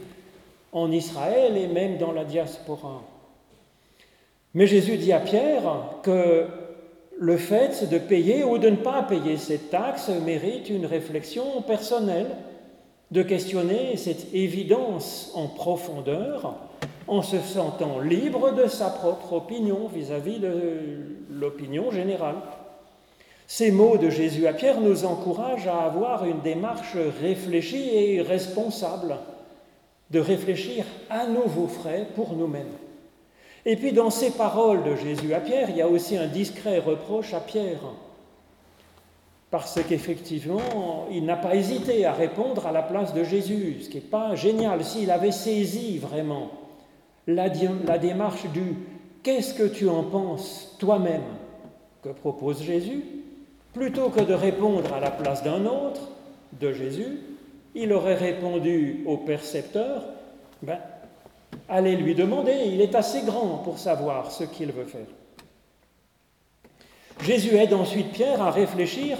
en 0.71 0.91
Israël 0.91 1.56
et 1.56 1.67
même 1.67 1.97
dans 1.97 2.12
la 2.12 2.25
diaspora. 2.25 3.03
Mais 4.56 4.65
Jésus 4.65 4.97
dit 4.97 5.13
à 5.13 5.19
Pierre 5.19 5.99
que 6.01 6.47
le 7.19 7.38
fait 7.38 7.88
de 7.89 7.99
payer 7.99 8.43
ou 8.43 8.58
de 8.58 8.69
ne 8.69 8.75
pas 8.75 9.03
payer 9.03 9.38
cette 9.38 9.69
taxe 9.69 10.10
mérite 10.10 10.69
une 10.69 10.86
réflexion 10.86 11.62
personnelle, 11.62 12.36
de 13.12 13.21
questionner 13.21 13.95
cette 13.95 14.34
évidence 14.34 15.32
en 15.36 15.47
profondeur 15.47 16.56
en 17.08 17.22
se 17.22 17.39
sentant 17.39 18.00
libre 18.00 18.54
de 18.54 18.67
sa 18.67 18.89
propre 18.89 19.34
opinion 19.34 19.88
vis-à-vis 19.88 20.39
de 20.39 20.52
l'opinion 21.32 21.91
générale. 21.91 22.36
Ces 23.48 23.72
mots 23.72 23.98
de 23.98 24.10
Jésus 24.10 24.46
à 24.46 24.54
Pierre 24.54 24.82
nous 24.82 25.06
encouragent 25.06 25.67
à 25.67 25.84
avoir 25.84 26.26
une 26.26 26.41
démarche 26.41 26.98
réfléchie 27.22 27.89
et 27.96 28.22
responsable, 28.22 29.15
de 30.12 30.20
réfléchir 30.20 30.84
à 31.10 31.28
nouveau 31.28 31.67
frais 31.67 32.08
pour 32.15 32.34
nous-mêmes. 32.34 32.74
Et 33.65 33.78
puis 33.78 33.93
dans 33.93 34.10
ces 34.10 34.32
paroles 34.32 34.84
de 34.84 34.96
Jésus 34.96 35.34
à 35.34 35.39
Pierre, 35.39 35.70
il 35.70 35.78
y 35.78 35.82
a 35.82 35.88
aussi 35.88 36.17
un 36.17 36.28
discret 36.28 36.80
reproche 36.80 37.34
à 37.34 37.39
Pierre, 37.39 37.80
parce 39.50 39.80
qu'effectivement, 39.88 41.08
il 41.10 41.24
n'a 41.24 41.38
pas 41.38 41.56
hésité 41.56 42.06
à 42.06 42.12
répondre 42.12 42.67
à 42.67 42.74
la 42.74 42.82
place 42.82 43.13
de 43.13 43.24
Jésus, 43.24 43.78
ce 43.84 43.89
qui 43.89 43.96
n'est 43.96 44.02
pas 44.02 44.36
génial. 44.36 44.84
S'il 44.84 45.10
avait 45.10 45.32
saisi 45.32 46.00
vraiment 46.00 46.52
la, 47.27 47.49
démarche 47.49 48.45
du 48.53 48.75
Qu'est-ce 49.23 49.53
que 49.53 49.67
tu 49.67 49.89
en 49.89 50.03
penses 50.03 50.75
toi-même? 50.79 51.23
que 52.01 52.09
propose 52.09 52.63
Jésus 52.63 53.03
Plutôt 53.73 54.09
que 54.09 54.21
de 54.21 54.33
répondre 54.33 54.93
à 54.93 54.99
la 54.99 55.11
place 55.11 55.43
d'un 55.43 55.65
autre, 55.65 56.01
de 56.59 56.71
Jésus, 56.71 57.19
il 57.75 57.91
aurait 57.91 58.15
répondu 58.15 59.03
au 59.05 59.17
percepteur 59.17 60.03
ben, 60.61 60.79
Allez 61.69 61.95
lui 61.95 62.15
demander, 62.15 62.53
il 62.67 62.81
est 62.81 62.95
assez 62.95 63.21
grand 63.23 63.57
pour 63.57 63.77
savoir 63.77 64.31
ce 64.31 64.45
qu'il 64.45 64.71
veut 64.71 64.85
faire. 64.85 65.07
Jésus 67.21 67.55
aide 67.55 67.73
ensuite 67.73 68.11
Pierre 68.11 68.41
à 68.41 68.51
réfléchir 68.51 69.17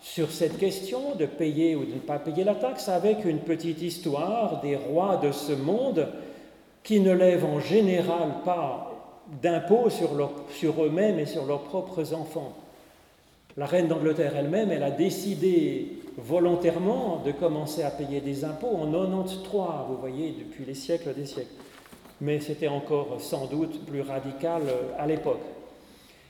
sur 0.00 0.30
cette 0.30 0.58
question 0.58 1.14
de 1.18 1.26
payer 1.26 1.76
ou 1.76 1.84
de 1.84 1.94
ne 1.94 1.98
pas 1.98 2.18
payer 2.18 2.44
la 2.44 2.54
taxe 2.54 2.88
avec 2.88 3.24
une 3.24 3.40
petite 3.40 3.82
histoire 3.82 4.60
des 4.60 4.76
rois 4.76 5.16
de 5.16 5.32
ce 5.32 5.52
monde 5.52 6.08
qui 6.84 7.00
ne 7.00 7.12
lèvent 7.12 7.46
en 7.46 7.60
général 7.60 8.42
pas 8.44 8.92
d'impôts 9.42 9.88
sur, 9.90 10.84
eux-mêmes 10.84 11.18
et 11.18 11.26
sur 11.26 11.46
leurs 11.46 11.62
propres 11.62 12.12
enfants. 12.12 12.52
La 13.56 13.66
reine 13.66 13.88
d'Angleterre 13.88 14.36
elle-même, 14.36 14.70
elle 14.70 14.82
a 14.82 14.90
décidé 14.90 15.98
volontairement 16.18 17.22
de 17.24 17.32
commencer 17.32 17.82
à 17.82 17.90
payer 17.90 18.20
des 18.20 18.44
impôts 18.44 18.76
en 18.76 18.86
93, 18.86 19.88
vous 19.88 19.96
voyez, 19.96 20.34
depuis 20.38 20.64
les 20.64 20.74
siècles 20.74 21.14
des 21.14 21.26
siècles. 21.26 21.48
Mais 22.20 22.40
c'était 22.40 22.68
encore 22.68 23.16
sans 23.18 23.46
doute 23.46 23.86
plus 23.86 24.02
radical 24.02 24.62
à 24.98 25.06
l'époque. 25.06 25.40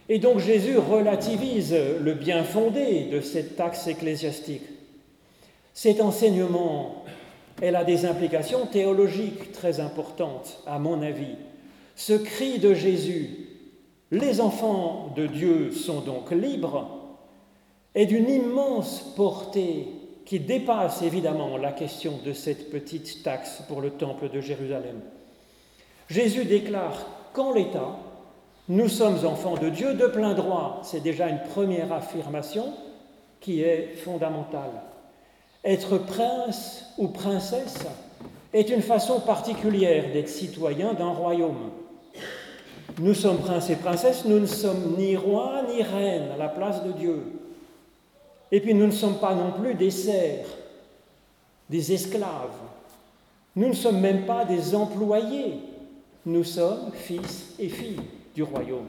Et 0.09 0.19
donc 0.19 0.38
Jésus 0.38 0.79
relativise 0.79 1.75
le 1.75 2.14
bien 2.14 2.45
fondé 2.45 3.09
de 3.11 3.21
cette 3.21 3.57
taxe 3.57 3.87
ecclésiastique. 3.87 4.62
Cet 5.73 6.01
enseignement 6.01 7.05
elle 7.62 7.77
a 7.77 7.85
des 7.85 8.05
implications 8.07 8.67
théologiques 8.67 9.53
très 9.53 9.81
importantes, 9.81 10.62
à 10.67 10.79
mon 10.79 11.03
avis. 11.03 11.37
Ce 11.97 12.12
cri 12.12 12.59
de 12.59 12.75
Jésus, 12.75 13.49
les 14.11 14.40
enfants 14.40 15.12
de 15.17 15.27
Dieu 15.27 15.71
sont 15.71 16.01
donc 16.01 16.31
libres, 16.31 17.17
est 17.95 18.07
d'une 18.07 18.29
immense 18.29 19.12
portée 19.17 19.87
qui 20.25 20.40
dépasse 20.40 21.03
évidemment 21.03 21.57
la 21.57 21.73
question 21.73 22.19
de 22.25 22.33
cette 22.33 22.71
petite 22.71 23.23
taxe 23.23 23.62
pour 23.69 23.81
le 23.81 23.90
temple 23.90 24.31
de 24.31 24.40
Jérusalem. 24.40 25.01
Jésus 26.09 26.45
déclare 26.45 27.07
qu'en 27.33 27.53
l'État, 27.53 27.99
nous 28.69 28.88
sommes 28.88 29.27
enfants 29.27 29.57
de 29.57 29.69
Dieu 29.69 29.95
de 29.95 30.07
plein 30.07 30.35
droit. 30.35 30.81
C'est 30.83 31.03
déjà 31.03 31.29
une 31.29 31.43
première 31.53 31.93
affirmation 31.93 32.73
qui 33.40 33.61
est 33.61 33.95
fondamentale. 33.97 34.71
Être 35.64 35.98
prince 35.98 36.85
ou 36.98 37.09
princesse 37.09 37.87
est 38.53 38.68
une 38.68 38.83
façon 38.83 39.20
particulière 39.20 40.12
d'être 40.12 40.29
citoyen 40.29 40.92
d'un 40.92 41.11
royaume. 41.11 41.70
Nous 43.00 43.14
sommes 43.14 43.38
princes 43.38 43.70
et 43.70 43.77
princesses, 43.77 44.24
nous 44.24 44.38
ne 44.38 44.46
sommes 44.46 44.94
ni 44.96 45.16
rois 45.16 45.62
ni 45.68 45.83
reines 45.83 46.31
à 46.35 46.37
la 46.37 46.48
place 46.48 46.85
de 46.85 46.92
Dieu. 46.92 47.22
Et 48.53 48.61
puis 48.61 48.74
nous 48.74 48.87
ne 48.87 48.92
sommes 48.92 49.18
pas 49.18 49.35
non 49.35 49.53
plus 49.53 49.74
des 49.74 49.90
serfs, 49.90 50.57
des 51.68 51.92
esclaves. 51.92 52.61
Nous 53.57 53.68
ne 53.68 53.72
sommes 53.72 54.00
même 54.00 54.27
pas 54.27 54.44
des 54.44 54.74
employés. 54.74 55.55
Nous 56.27 56.44
sommes 56.44 56.92
fils 56.92 57.55
et 57.59 57.68
filles. 57.68 58.00
du 58.35 58.42
royaume. 58.42 58.88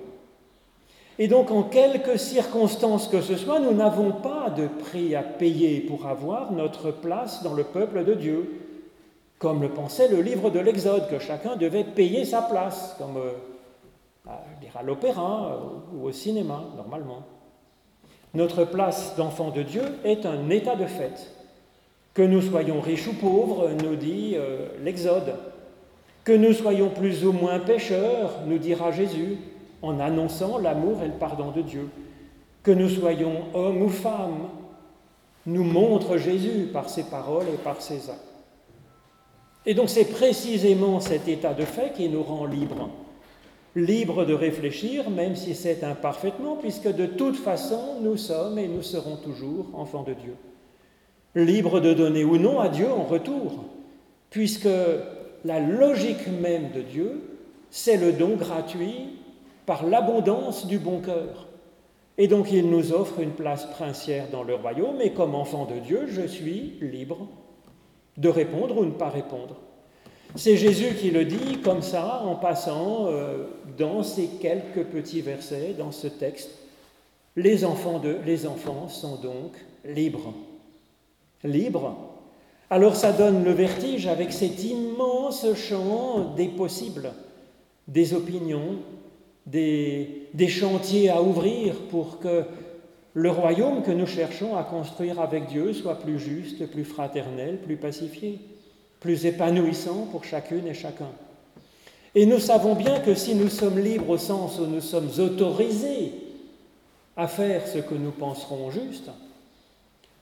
Et 1.18 1.28
donc, 1.28 1.50
en 1.50 1.64
quelque 1.64 2.18
circonstances 2.18 3.08
que 3.08 3.22
ce 3.22 3.38
soit, 3.38 3.60
nous 3.60 3.74
n'avons 3.74 4.12
pas 4.12 4.50
de 4.50 4.68
prix 4.68 5.16
à 5.16 5.24
payer 5.24 5.80
pour 5.80 6.08
avoir 6.08 6.52
notre 6.52 6.92
place 6.92 7.42
dans 7.42 7.54
le 7.54 7.64
peuple 7.64 8.04
de 8.04 8.14
Dieu, 8.14 8.62
comme 9.40 9.62
le 9.62 9.70
pensait 9.70 10.10
le 10.10 10.22
livre 10.22 10.50
de 10.50 10.60
l'Exode, 10.60 11.08
que 11.10 11.20
chacun 11.20 11.56
devait 11.56 11.86
payer 11.86 12.26
sa 12.26 12.42
place, 12.42 12.96
comme 12.98 13.18
euh, 13.18 14.30
à 14.76 14.84
l'opéra 14.84 15.62
ou 15.94 16.06
au 16.06 16.12
cinéma, 16.12 16.64
normalement. 16.76 17.24
Notre 18.34 18.66
place 18.66 19.16
d'enfant 19.16 19.52
de 19.52 19.64
Dieu 19.64 19.84
est 20.04 20.26
un 20.26 20.50
état 20.50 20.76
de 20.76 20.86
fait. 20.86 21.32
Que 22.14 22.22
nous 22.22 22.42
soyons 22.42 22.82
riches 22.82 23.08
ou 23.08 23.14
pauvres, 23.14 23.70
nous 23.84 23.96
dit 23.96 24.34
euh, 24.36 24.68
l'Exode. 24.84 25.36
Que 26.26 26.34
nous 26.34 26.52
soyons 26.52 26.90
plus 26.90 27.26
ou 27.26 27.32
moins 27.32 27.60
pécheurs, 27.60 28.42
nous 28.48 28.58
dira 28.58 28.92
Jésus 28.92 29.38
en 29.82 30.00
annonçant 30.00 30.58
l'amour 30.58 31.02
et 31.04 31.08
le 31.08 31.14
pardon 31.14 31.52
de 31.52 31.62
Dieu. 31.62 31.90
Que 32.64 32.72
nous 32.72 32.90
soyons 32.90 33.44
hommes 33.54 33.82
ou 33.82 33.90
femmes, 33.90 34.50
nous 35.46 35.64
montre 35.64 36.18
Jésus 36.18 36.70
par 36.74 36.90
ses 36.90 37.04
paroles 37.04 37.46
et 37.54 37.58
par 37.58 37.82
ses 37.82 38.10
actes. 38.10 38.22
Et 39.66 39.74
donc 39.74 39.90
c'est 39.90 40.06
précisément 40.06 41.00
cet 41.00 41.28
état 41.28 41.54
de 41.54 41.66
fait 41.66 41.94
qui 41.94 42.10
nous 42.10 42.24
rend 42.24 42.46
libres. 42.46 42.90
Libres 43.76 44.26
de 44.26 44.34
réfléchir, 44.34 45.10
même 45.10 45.36
si 45.36 45.54
c'est 45.54 45.84
imparfaitement, 45.84 46.56
puisque 46.56 46.88
de 46.88 47.06
toute 47.06 47.36
façon 47.36 48.00
nous 48.02 48.18
sommes 48.18 48.58
et 48.58 48.68
nous 48.68 48.84
serons 48.84 49.18
toujours 49.18 49.68
enfants 49.74 50.04
de 50.04 50.14
Dieu. 50.14 50.36
Libres 51.36 51.82
de 51.82 51.94
donner 51.94 52.24
ou 52.24 52.38
non 52.38 52.60
à 52.60 52.70
Dieu 52.70 52.90
en 52.90 53.04
retour, 53.04 53.66
puisque 54.30 54.70
la 55.44 55.60
logique 55.60 56.28
même 56.42 56.72
de 56.72 56.82
Dieu, 56.82 57.22
c'est 57.70 57.98
le 57.98 58.14
don 58.14 58.36
gratuit 58.36 59.15
par 59.66 59.86
l'abondance 59.86 60.68
du 60.68 60.80
bon 60.80 61.00
cœur. 61.00 61.48
Et 62.18 62.28
donc 62.28 62.52
il 62.52 62.70
nous 62.70 62.94
offre 62.94 63.20
une 63.20 63.32
place 63.32 63.66
princière 63.66 64.30
dans 64.32 64.44
le 64.44 64.56
royaume, 64.56 65.02
et 65.02 65.12
comme 65.12 65.36
enfant 65.36 65.66
de 65.66 65.80
Dieu, 65.80 66.08
je 66.08 66.26
suis 66.26 66.78
libre 66.82 67.28
de 68.18 68.30
répondre 68.30 68.78
ou 68.78 68.86
ne 68.86 68.92
pas 68.92 69.10
répondre. 69.10 69.58
C'est 70.36 70.58
Jésus 70.58 70.96
qui 70.96 71.12
le 71.12 71.26
dit 71.26 71.60
comme 71.62 71.82
ça, 71.82 72.22
en 72.26 72.36
passant 72.36 73.08
euh, 73.08 73.46
dans 73.78 74.04
ces 74.04 74.28
quelques 74.28 74.84
petits 74.86 75.22
versets, 75.22 75.76
dans 75.78 75.92
ce 75.92 76.08
texte. 76.08 76.52
Les 77.38 77.66
enfants, 77.66 78.00
de, 78.00 78.18
les 78.26 78.48
enfants 78.48 78.88
sont 78.88 79.18
donc 79.18 79.54
libres. 79.86 80.34
Libres. 81.44 81.96
Alors 82.70 82.96
ça 82.96 83.12
donne 83.12 83.44
le 83.44 83.52
vertige 83.52 84.08
avec 84.08 84.34
cet 84.34 84.64
immense 84.64 85.46
champ 85.54 86.34
des 86.36 86.48
possibles, 86.48 87.12
des 87.88 88.14
opinions, 88.14 88.78
des, 89.46 90.48
chantiers 90.48 91.10
à 91.10 91.22
ouvrir 91.22 91.76
pour 91.90 92.20
que 92.20 92.44
le 93.14 93.30
royaume 93.30 93.84
que 93.84 93.92
nous 93.92 94.08
cherchons 94.08 94.56
à 94.56 94.64
construire 94.64 95.20
avec 95.20 95.48
Dieu 95.48 95.74
soit 95.74 96.00
plus 96.00 96.20
juste, 96.20 96.70
plus 96.70 96.84
fraternel, 96.84 97.60
plus 97.64 97.78
pacifié, 97.78 98.40
plus 99.00 99.26
épanouissant 99.26 100.08
pour 100.12 100.24
chacune 100.24 100.68
et 100.68 100.74
chacun. 100.74 101.10
Et 102.14 102.26
nous 102.26 102.40
savons 102.40 102.76
bien 102.76 103.00
que 103.00 103.14
si 103.14 103.36
nous 103.36 103.50
sommes 103.50 103.80
libres 103.80 104.10
au 104.10 104.18
sens 104.18 104.60
où 104.60 104.66
nous 104.66 104.82
sommes 104.82 105.10
autorisés 105.20 106.12
à 107.16 107.28
faire 107.28 107.68
ce 107.68 107.78
que 107.78 107.96
nous 107.96 108.12
penserons 108.12 108.72
juste, 108.72 109.10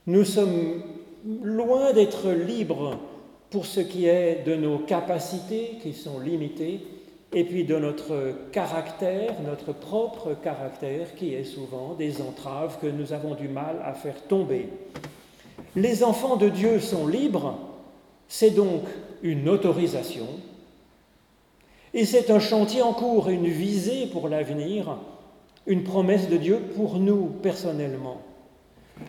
nous 0.06 0.24
sommes 0.24 0.82
loin 1.42 1.92
d'être 1.92 2.30
libres 2.30 2.98
pour 3.50 3.66
ce 3.66 3.80
qui 3.80 4.06
est 4.06 4.44
de 4.46 4.54
nos 4.54 4.78
capacités 4.78 5.78
qui 5.82 5.94
sont 5.94 6.18
limitées 6.18 6.80
et 7.34 7.42
puis 7.42 7.64
de 7.64 7.76
notre 7.76 8.32
caractère, 8.52 9.34
notre 9.44 9.72
propre 9.72 10.34
caractère, 10.34 11.16
qui 11.16 11.34
est 11.34 11.44
souvent 11.44 11.94
des 11.98 12.22
entraves 12.22 12.78
que 12.80 12.86
nous 12.86 13.12
avons 13.12 13.34
du 13.34 13.48
mal 13.48 13.76
à 13.84 13.92
faire 13.92 14.22
tomber. 14.28 14.68
Les 15.74 16.04
enfants 16.04 16.36
de 16.36 16.48
Dieu 16.48 16.78
sont 16.78 17.08
libres, 17.08 17.58
c'est 18.28 18.52
donc 18.52 18.82
une 19.22 19.48
autorisation, 19.48 20.28
et 21.92 22.04
c'est 22.04 22.30
un 22.30 22.38
chantier 22.38 22.82
en 22.82 22.92
cours, 22.92 23.28
une 23.28 23.48
visée 23.48 24.06
pour 24.06 24.28
l'avenir, 24.28 24.96
une 25.66 25.82
promesse 25.82 26.28
de 26.28 26.36
Dieu 26.36 26.60
pour 26.76 26.98
nous 26.98 27.26
personnellement. 27.42 28.20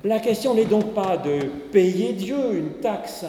La 0.03 0.19
question 0.19 0.55
n'est 0.55 0.65
donc 0.65 0.93
pas 0.93 1.17
de 1.17 1.41
payer 1.71 2.13
Dieu 2.13 2.55
une 2.55 2.81
taxe 2.81 3.25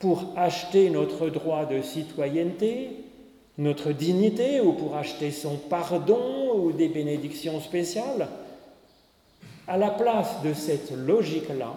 pour 0.00 0.32
acheter 0.36 0.90
notre 0.90 1.28
droit 1.28 1.66
de 1.66 1.82
citoyenneté, 1.82 3.03
notre 3.58 3.92
dignité 3.92 4.60
ou 4.60 4.72
pour 4.72 4.96
acheter 4.96 5.30
son 5.30 5.56
pardon 5.56 6.54
ou 6.56 6.72
des 6.72 6.88
bénédictions 6.88 7.60
spéciales. 7.60 8.28
À 9.66 9.78
la 9.78 9.90
place 9.90 10.42
de 10.42 10.52
cette 10.52 10.92
logique-là, 10.92 11.74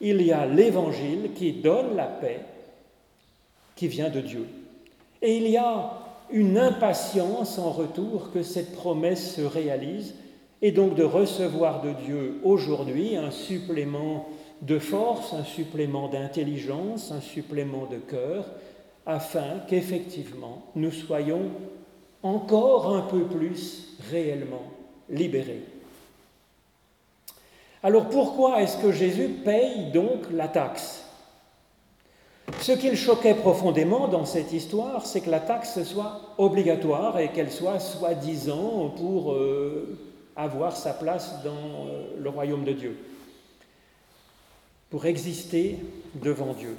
il 0.00 0.22
y 0.22 0.32
a 0.32 0.46
l'Évangile 0.46 1.30
qui 1.34 1.52
donne 1.52 1.94
la 1.96 2.06
paix 2.06 2.40
qui 3.76 3.88
vient 3.88 4.10
de 4.10 4.20
Dieu. 4.20 4.46
Et 5.20 5.36
il 5.36 5.48
y 5.48 5.56
a 5.56 5.92
une 6.30 6.58
impatience 6.58 7.58
en 7.58 7.70
retour 7.70 8.32
que 8.32 8.42
cette 8.42 8.72
promesse 8.72 9.36
se 9.36 9.42
réalise 9.42 10.14
et 10.62 10.72
donc 10.72 10.94
de 10.94 11.04
recevoir 11.04 11.82
de 11.82 11.92
Dieu 12.04 12.40
aujourd'hui 12.42 13.16
un 13.16 13.30
supplément 13.30 14.28
de 14.62 14.78
force, 14.78 15.34
un 15.34 15.44
supplément 15.44 16.08
d'intelligence, 16.08 17.12
un 17.12 17.20
supplément 17.20 17.86
de 17.86 17.96
cœur, 17.96 18.46
afin 19.06 19.60
qu'effectivement 19.68 20.62
nous 20.74 20.92
soyons 20.92 21.50
encore 22.22 22.94
un 22.94 23.02
peu 23.02 23.24
plus 23.24 23.96
réellement 24.10 24.64
libérés. 25.08 25.64
Alors 27.82 28.08
pourquoi 28.08 28.62
est-ce 28.62 28.76
que 28.78 28.92
Jésus 28.92 29.28
paye 29.44 29.90
donc 29.92 30.30
la 30.32 30.48
taxe? 30.48 31.04
Ce 32.60 32.72
qui 32.72 32.90
le 32.90 32.96
choquait 32.96 33.34
profondément 33.34 34.08
dans 34.08 34.24
cette 34.24 34.52
histoire, 34.52 35.06
c'est 35.06 35.20
que 35.20 35.30
la 35.30 35.40
taxe 35.40 35.82
soit 35.82 36.20
obligatoire 36.38 37.18
et 37.18 37.32
qu'elle 37.32 37.50
soit 37.50 37.80
soi-disant 37.80 38.90
pour 38.90 39.32
euh, 39.32 39.98
avoir 40.36 40.76
sa 40.76 40.92
place 40.92 41.42
dans 41.44 41.50
euh, 41.50 42.04
le 42.18 42.28
royaume 42.28 42.64
de 42.64 42.72
Dieu, 42.72 42.96
pour 44.90 45.06
exister 45.06 45.78
devant 46.14 46.52
Dieu. 46.52 46.76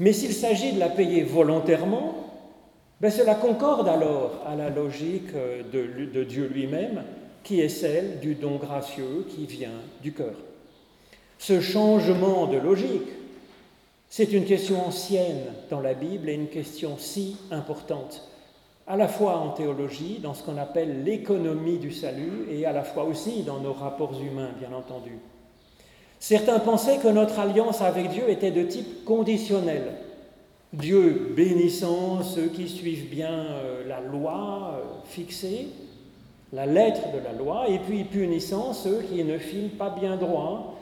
Mais 0.00 0.12
s'il 0.12 0.32
s'agit 0.32 0.72
de 0.72 0.80
la 0.80 0.88
payer 0.88 1.22
volontairement, 1.22 2.14
ben 3.00 3.10
cela 3.10 3.34
concorde 3.34 3.86
alors 3.86 4.42
à 4.46 4.56
la 4.56 4.70
logique 4.70 5.32
de, 5.34 6.06
de 6.06 6.24
Dieu 6.24 6.50
lui-même, 6.52 7.04
qui 7.44 7.60
est 7.60 7.68
celle 7.68 8.18
du 8.18 8.34
don 8.34 8.56
gracieux 8.56 9.26
qui 9.28 9.46
vient 9.46 9.80
du 10.02 10.12
cœur. 10.12 10.34
Ce 11.38 11.60
changement 11.60 12.46
de 12.46 12.56
logique, 12.56 13.08
c'est 14.08 14.32
une 14.32 14.44
question 14.44 14.86
ancienne 14.86 15.44
dans 15.70 15.80
la 15.80 15.94
Bible 15.94 16.28
et 16.28 16.34
une 16.34 16.48
question 16.48 16.98
si 16.98 17.36
importante, 17.50 18.28
à 18.86 18.96
la 18.96 19.06
fois 19.06 19.36
en 19.36 19.50
théologie, 19.50 20.18
dans 20.22 20.34
ce 20.34 20.42
qu'on 20.42 20.56
appelle 20.56 21.04
l'économie 21.04 21.78
du 21.78 21.92
salut, 21.92 22.46
et 22.50 22.66
à 22.66 22.72
la 22.72 22.82
fois 22.82 23.04
aussi 23.04 23.42
dans 23.42 23.60
nos 23.60 23.72
rapports 23.72 24.20
humains, 24.20 24.50
bien 24.58 24.76
entendu. 24.76 25.12
Certains 26.20 26.58
pensaient 26.58 26.98
que 26.98 27.08
notre 27.08 27.38
alliance 27.38 27.80
avec 27.80 28.10
Dieu 28.10 28.28
était 28.28 28.50
de 28.50 28.62
type 28.62 29.04
conditionnel. 29.06 29.94
Dieu 30.74 31.32
bénissant 31.34 32.22
ceux 32.22 32.46
qui 32.48 32.68
suivent 32.68 33.08
bien 33.08 33.32
euh, 33.32 33.88
la 33.88 34.00
loi 34.00 34.74
euh, 34.74 34.84
fixée, 35.06 35.68
la 36.52 36.66
lettre 36.66 37.10
de 37.12 37.24
la 37.24 37.32
loi, 37.32 37.68
et 37.68 37.78
puis 37.78 38.04
punissant 38.04 38.74
ceux 38.74 39.00
qui 39.00 39.24
ne 39.24 39.38
filent 39.38 39.76
pas 39.76 39.90
bien 39.90 40.16
droit. 40.16 40.78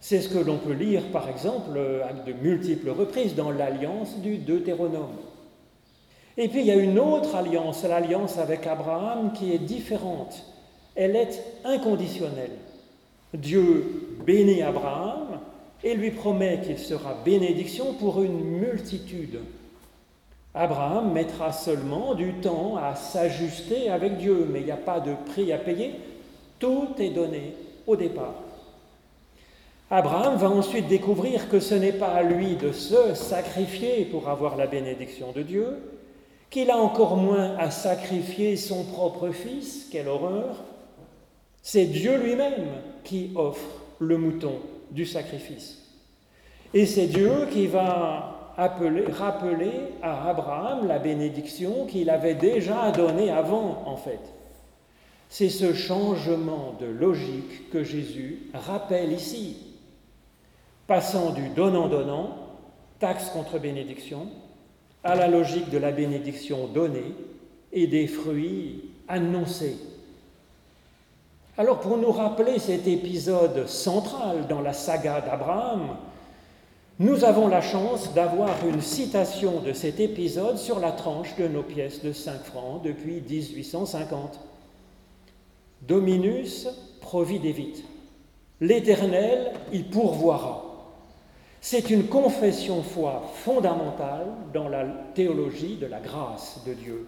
C'est 0.00 0.20
ce 0.20 0.28
que 0.28 0.38
l'on 0.38 0.58
peut 0.58 0.72
lire, 0.72 1.04
par 1.12 1.28
exemple, 1.28 1.78
à 2.04 2.12
de 2.12 2.32
multiples 2.32 2.90
reprises 2.90 3.36
dans 3.36 3.52
l'alliance 3.52 4.18
du 4.18 4.36
Deutéronome. 4.36 5.14
Et 6.36 6.48
puis 6.48 6.60
il 6.60 6.66
y 6.66 6.72
a 6.72 6.76
une 6.76 6.98
autre 6.98 7.36
alliance, 7.36 7.84
l'alliance 7.84 8.36
avec 8.36 8.66
Abraham, 8.66 9.32
qui 9.32 9.52
est 9.52 9.58
différente. 9.58 10.44
Elle 10.96 11.14
est 11.14 11.40
inconditionnelle. 11.64 12.50
Dieu 13.34 14.01
bénit 14.24 14.62
Abraham 14.62 15.40
et 15.84 15.94
lui 15.94 16.10
promet 16.10 16.60
qu'il 16.64 16.78
sera 16.78 17.14
bénédiction 17.24 17.94
pour 17.94 18.22
une 18.22 18.40
multitude. 18.40 19.40
Abraham 20.54 21.12
mettra 21.12 21.52
seulement 21.52 22.14
du 22.14 22.34
temps 22.34 22.76
à 22.76 22.94
s'ajuster 22.94 23.88
avec 23.88 24.18
Dieu, 24.18 24.46
mais 24.50 24.60
il 24.60 24.66
n'y 24.66 24.70
a 24.70 24.76
pas 24.76 25.00
de 25.00 25.14
prix 25.32 25.52
à 25.52 25.58
payer. 25.58 25.94
Tout 26.58 26.88
est 26.98 27.10
donné 27.10 27.54
au 27.86 27.96
départ. 27.96 28.34
Abraham 29.90 30.36
va 30.36 30.50
ensuite 30.50 30.88
découvrir 30.88 31.48
que 31.48 31.60
ce 31.60 31.74
n'est 31.74 31.92
pas 31.92 32.12
à 32.12 32.22
lui 32.22 32.56
de 32.56 32.72
se 32.72 33.14
sacrifier 33.14 34.04
pour 34.04 34.28
avoir 34.28 34.56
la 34.56 34.66
bénédiction 34.66 35.32
de 35.32 35.42
Dieu, 35.42 35.66
qu'il 36.48 36.70
a 36.70 36.76
encore 36.76 37.16
moins 37.16 37.56
à 37.58 37.70
sacrifier 37.70 38.56
son 38.56 38.84
propre 38.84 39.30
fils, 39.30 39.88
quelle 39.90 40.08
horreur, 40.08 40.56
c'est 41.62 41.86
Dieu 41.86 42.18
lui-même 42.18 42.68
qui 43.04 43.32
offre 43.34 43.81
le 44.06 44.18
mouton 44.18 44.58
du 44.90 45.06
sacrifice. 45.06 45.78
Et 46.74 46.86
c'est 46.86 47.06
Dieu 47.06 47.46
qui 47.50 47.66
va 47.66 48.54
appeler, 48.56 49.04
rappeler 49.10 49.72
à 50.02 50.28
Abraham 50.28 50.86
la 50.86 50.98
bénédiction 50.98 51.86
qu'il 51.86 52.10
avait 52.10 52.34
déjà 52.34 52.90
donnée 52.92 53.30
avant, 53.30 53.82
en 53.86 53.96
fait. 53.96 54.20
C'est 55.28 55.48
ce 55.48 55.72
changement 55.72 56.76
de 56.80 56.86
logique 56.86 57.70
que 57.70 57.82
Jésus 57.82 58.50
rappelle 58.52 59.12
ici, 59.12 59.56
passant 60.86 61.30
du 61.32 61.48
donnant-donnant, 61.48 62.36
taxe 62.98 63.30
contre 63.30 63.58
bénédiction, 63.58 64.28
à 65.04 65.16
la 65.16 65.28
logique 65.28 65.70
de 65.70 65.78
la 65.78 65.90
bénédiction 65.90 66.68
donnée 66.68 67.14
et 67.72 67.86
des 67.86 68.06
fruits 68.06 68.90
annoncés. 69.08 69.76
Alors 71.62 71.78
pour 71.78 71.96
nous 71.96 72.10
rappeler 72.10 72.58
cet 72.58 72.88
épisode 72.88 73.68
central 73.68 74.48
dans 74.48 74.60
la 74.60 74.72
saga 74.72 75.20
d'Abraham, 75.20 75.96
nous 76.98 77.22
avons 77.22 77.46
la 77.46 77.60
chance 77.60 78.12
d'avoir 78.14 78.66
une 78.66 78.80
citation 78.80 79.60
de 79.60 79.72
cet 79.72 80.00
épisode 80.00 80.58
sur 80.58 80.80
la 80.80 80.90
tranche 80.90 81.36
de 81.36 81.46
nos 81.46 81.62
pièces 81.62 82.02
de 82.02 82.12
5 82.12 82.42
francs 82.42 82.82
depuis 82.82 83.20
1850. 83.20 84.40
Dominus 85.82 86.66
providevit. 87.00 87.84
L'Éternel 88.60 89.52
y 89.72 89.84
pourvoira. 89.84 90.64
C'est 91.60 91.90
une 91.90 92.08
confession 92.08 92.82
foi 92.82 93.22
fondamentale 93.34 94.26
dans 94.52 94.68
la 94.68 94.84
théologie 95.14 95.76
de 95.76 95.86
la 95.86 96.00
grâce 96.00 96.58
de 96.66 96.74
Dieu. 96.74 97.06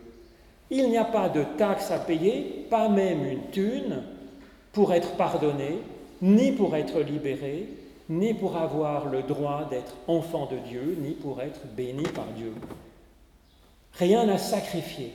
Il 0.70 0.88
n'y 0.90 0.96
a 0.96 1.04
pas 1.04 1.28
de 1.28 1.42
taxe 1.58 1.90
à 1.90 1.98
payer, 1.98 2.66
pas 2.70 2.88
même 2.88 3.24
une 3.24 3.50
thune, 3.50 4.04
pour 4.74 4.92
être 4.92 5.12
pardonné, 5.12 5.78
ni 6.20 6.52
pour 6.52 6.76
être 6.76 7.00
libéré, 7.00 7.68
ni 8.08 8.34
pour 8.34 8.56
avoir 8.56 9.08
le 9.08 9.22
droit 9.22 9.66
d'être 9.70 9.94
enfant 10.08 10.46
de 10.46 10.56
Dieu, 10.68 10.98
ni 11.00 11.12
pour 11.12 11.40
être 11.40 11.60
béni 11.74 12.02
par 12.02 12.26
Dieu. 12.36 12.52
Rien 13.94 14.28
à 14.28 14.36
sacrifier, 14.36 15.12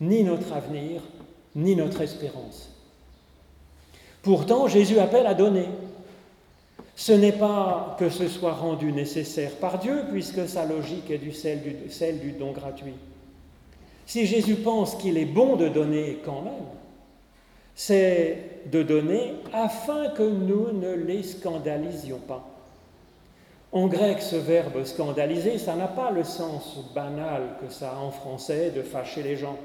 ni 0.00 0.22
notre 0.22 0.52
avenir, 0.52 1.00
ni 1.56 1.74
notre 1.74 2.02
espérance. 2.02 2.70
Pourtant, 4.22 4.68
Jésus 4.68 4.98
appelle 4.98 5.26
à 5.26 5.34
donner. 5.34 5.66
Ce 6.94 7.12
n'est 7.12 7.32
pas 7.32 7.96
que 7.98 8.10
ce 8.10 8.28
soit 8.28 8.52
rendu 8.52 8.92
nécessaire 8.92 9.52
par 9.56 9.78
Dieu, 9.78 10.04
puisque 10.10 10.46
sa 10.46 10.66
logique 10.66 11.10
est 11.10 11.90
celle 11.90 12.20
du 12.20 12.32
don 12.32 12.52
gratuit. 12.52 12.94
Si 14.06 14.26
Jésus 14.26 14.56
pense 14.56 14.94
qu'il 14.96 15.16
est 15.16 15.24
bon 15.24 15.56
de 15.56 15.68
donner 15.68 16.18
quand 16.24 16.42
même, 16.42 16.52
c'est 17.74 18.38
de 18.70 18.82
donner 18.82 19.34
afin 19.52 20.08
que 20.10 20.22
nous 20.22 20.72
ne 20.72 20.92
les 20.94 21.22
scandalisions 21.22 22.20
pas. 22.26 22.48
En 23.72 23.86
grec, 23.86 24.20
ce 24.20 24.36
verbe 24.36 24.84
scandaliser, 24.84 25.56
ça 25.56 25.74
n'a 25.74 25.88
pas 25.88 26.10
le 26.10 26.24
sens 26.24 26.78
banal 26.94 27.56
que 27.60 27.72
ça 27.72 27.92
a 27.92 27.98
en 27.98 28.10
français 28.10 28.70
de 28.70 28.82
fâcher 28.82 29.22
les 29.22 29.36
gens. 29.36 29.56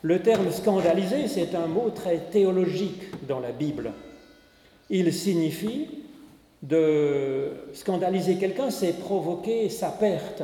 Le 0.00 0.22
terme 0.22 0.50
scandaliser, 0.50 1.28
c'est 1.28 1.54
un 1.54 1.66
mot 1.66 1.90
très 1.90 2.18
théologique 2.18 3.26
dans 3.26 3.40
la 3.40 3.52
Bible. 3.52 3.92
Il 4.88 5.12
signifie 5.12 6.04
de 6.62 7.50
scandaliser 7.74 8.36
quelqu'un, 8.36 8.70
c'est 8.70 8.98
provoquer 8.98 9.68
sa 9.68 9.90
perte, 9.90 10.42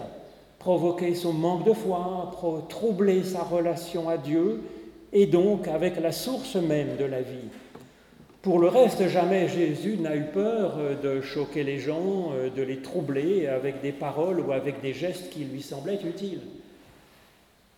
provoquer 0.58 1.14
son 1.14 1.32
manque 1.32 1.64
de 1.64 1.72
foi, 1.72 2.32
troubler 2.68 3.24
sa 3.24 3.42
relation 3.42 4.08
à 4.10 4.18
Dieu 4.18 4.62
et 5.14 5.26
donc 5.26 5.68
avec 5.68 5.98
la 6.00 6.12
source 6.12 6.56
même 6.56 6.96
de 6.98 7.04
la 7.04 7.22
vie. 7.22 7.48
Pour 8.42 8.58
le 8.58 8.68
reste, 8.68 9.08
jamais 9.08 9.48
Jésus 9.48 9.96
n'a 9.96 10.16
eu 10.16 10.24
peur 10.24 10.74
euh, 10.76 10.94
de 11.00 11.22
choquer 11.22 11.62
les 11.62 11.78
gens, 11.78 12.32
euh, 12.34 12.50
de 12.50 12.62
les 12.62 12.82
troubler 12.82 13.46
avec 13.46 13.80
des 13.80 13.92
paroles 13.92 14.40
ou 14.40 14.52
avec 14.52 14.82
des 14.82 14.92
gestes 14.92 15.30
qui 15.30 15.44
lui 15.44 15.62
semblaient 15.62 16.00
utiles. 16.04 16.42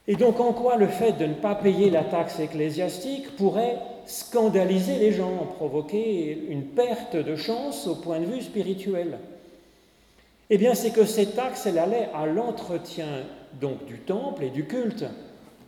Et 0.08 0.16
donc 0.16 0.40
en 0.40 0.52
quoi 0.52 0.76
le 0.76 0.88
fait 0.88 1.12
de 1.12 1.26
ne 1.26 1.34
pas 1.34 1.54
payer 1.54 1.90
la 1.90 2.02
taxe 2.02 2.40
ecclésiastique 2.40 3.36
pourrait 3.36 3.76
scandaliser 4.06 4.98
les 4.98 5.12
gens, 5.12 5.46
provoquer 5.56 6.46
une 6.48 6.64
perte 6.64 7.16
de 7.16 7.36
chance 7.36 7.86
au 7.86 7.96
point 7.96 8.18
de 8.18 8.26
vue 8.26 8.42
spirituel? 8.42 9.18
Eh 10.48 10.58
bien 10.58 10.74
c'est 10.74 10.90
que 10.90 11.04
cette 11.04 11.36
taxe, 11.36 11.66
elle 11.66 11.78
allait 11.78 12.08
à 12.14 12.26
l'entretien 12.26 13.24
donc 13.60 13.84
du 13.86 13.98
temple 13.98 14.44
et 14.44 14.50
du 14.50 14.64
culte 14.64 15.04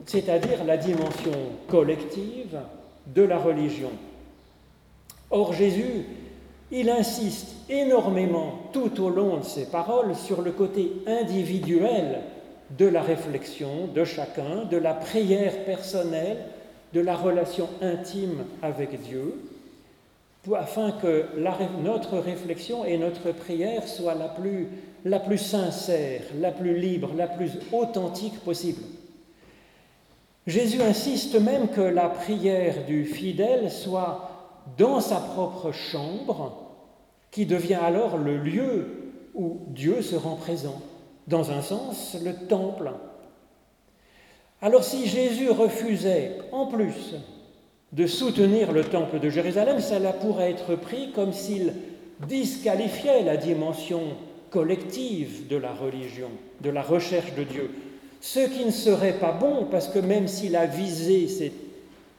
c'est-à-dire 0.07 0.65
la 0.65 0.77
dimension 0.77 1.33
collective 1.69 2.59
de 3.15 3.23
la 3.23 3.39
religion. 3.39 3.91
Or 5.31 5.53
Jésus, 5.53 6.05
il 6.71 6.91
insiste 6.91 7.55
énormément 7.69 8.61
tout 8.73 9.03
au 9.03 9.09
long 9.09 9.39
de 9.39 9.45
ses 9.45 9.67
paroles 9.67 10.15
sur 10.15 10.43
le 10.43 10.53
côté 10.53 10.93
individuel 11.07 12.21
de 12.79 12.87
la 12.87 13.01
réflexion 13.01 13.89
de 13.95 14.05
chacun, 14.05 14.65
de 14.71 14.77
la 14.77 14.95
prière 14.95 15.65
personnelle, 15.65 16.39
de 16.93 17.01
la 17.01 17.17
relation 17.17 17.69
intime 17.81 18.45
avec 18.63 19.01
Dieu, 19.03 19.35
afin 20.55 20.93
que 20.93 21.27
notre 21.83 22.19
réflexion 22.19 22.85
et 22.85 22.97
notre 22.99 23.33
prière 23.33 23.87
soient 23.87 24.15
la 24.15 24.29
plus, 24.29 24.69
la 25.05 25.21
plus 25.21 25.39
sincère, 25.39 26.23
la 26.41 26.51
plus 26.51 26.79
libre, 26.79 27.11
la 27.17 27.27
plus 27.27 27.53
authentique 27.73 28.39
possible. 28.41 28.83
Jésus 30.49 30.81
insiste 30.81 31.39
même 31.39 31.69
que 31.69 31.83
la 31.83 32.09
prière 32.09 32.87
du 32.87 33.05
fidèle 33.05 33.71
soit 33.71 34.31
dans 34.79 34.99
sa 34.99 35.17
propre 35.17 35.73
chambre, 35.73 36.75
qui 37.31 37.45
devient 37.45 37.75
alors 37.75 38.17
le 38.17 38.39
lieu 38.39 38.87
où 39.35 39.61
Dieu 39.69 40.01
se 40.01 40.17
rend 40.17 40.37
présent, 40.37 40.81
dans 41.27 41.51
un 41.51 41.61
sens 41.61 42.17
le 42.25 42.33
temple. 42.47 42.93
Alors 44.63 44.85
si 44.85 45.07
Jésus 45.07 45.51
refusait 45.51 46.39
en 46.51 46.65
plus 46.65 47.15
de 47.93 48.07
soutenir 48.07 48.73
le 48.73 48.85
temple 48.85 49.21
de 49.21 49.29
Jérusalem, 49.29 49.81
cela 49.81 50.15
pourrait 50.15 50.53
être 50.53 50.77
pris 50.77 51.13
comme 51.13 51.35
s'il 51.35 51.75
disqualifiait 52.27 53.23
la 53.23 53.37
dimension 53.37 54.01
collective 54.49 55.47
de 55.47 55.59
la 55.59 55.75
religion, 55.75 56.31
de 56.63 56.71
la 56.71 56.83
recherche 56.83 57.35
de 57.35 57.45
Dieu. 57.45 57.71
Ce 58.21 58.41
qui 58.41 58.65
ne 58.65 58.71
serait 58.71 59.19
pas 59.19 59.33
bon, 59.33 59.67
parce 59.71 59.89
que 59.89 59.99
même 59.99 60.29
si 60.29 60.49
la 60.49 60.67
visée, 60.67 61.29
c'est 61.29 61.53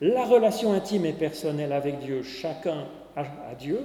la 0.01 0.25
relation 0.25 0.73
intime 0.73 1.05
et 1.05 1.13
personnelle 1.13 1.73
avec 1.73 1.99
Dieu, 1.99 2.23
chacun 2.23 2.85
a 3.15 3.55
Dieu, 3.55 3.79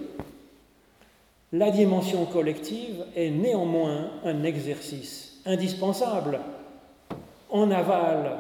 la 1.53 1.71
dimension 1.71 2.25
collective 2.27 3.05
est 3.15 3.31
néanmoins 3.31 4.11
un 4.25 4.43
exercice 4.43 5.41
indispensable 5.47 6.41
en 7.51 7.71
aval, 7.71 8.39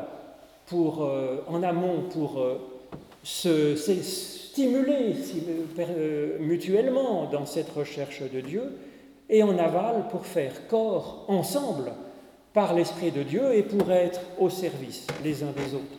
pour, 0.67 1.05
euh, 1.05 1.45
en 1.47 1.63
amont 1.63 2.03
pour 2.11 2.41
euh, 2.41 2.59
se, 3.23 3.77
stimuler 3.77 5.15
euh, 5.79 6.39
mutuellement 6.41 7.27
dans 7.31 7.47
cette 7.47 7.71
recherche 7.71 8.23
de 8.23 8.41
Dieu, 8.41 8.79
et 9.31 9.43
en 9.43 9.57
aval 9.59 10.09
pour 10.11 10.27
faire 10.27 10.67
corps 10.69 11.25
ensemble 11.29 11.93
par 12.55 12.73
l'Esprit 12.73 13.11
de 13.11 13.25
Dieu 13.25 13.55
et 13.55 13.65
pour 13.65 13.91
être 13.91 14.21
au 14.39 14.49
service 14.49 15.07
les 15.23 15.43
uns 15.43 15.53
des 15.53 15.75
autres. 15.75 15.99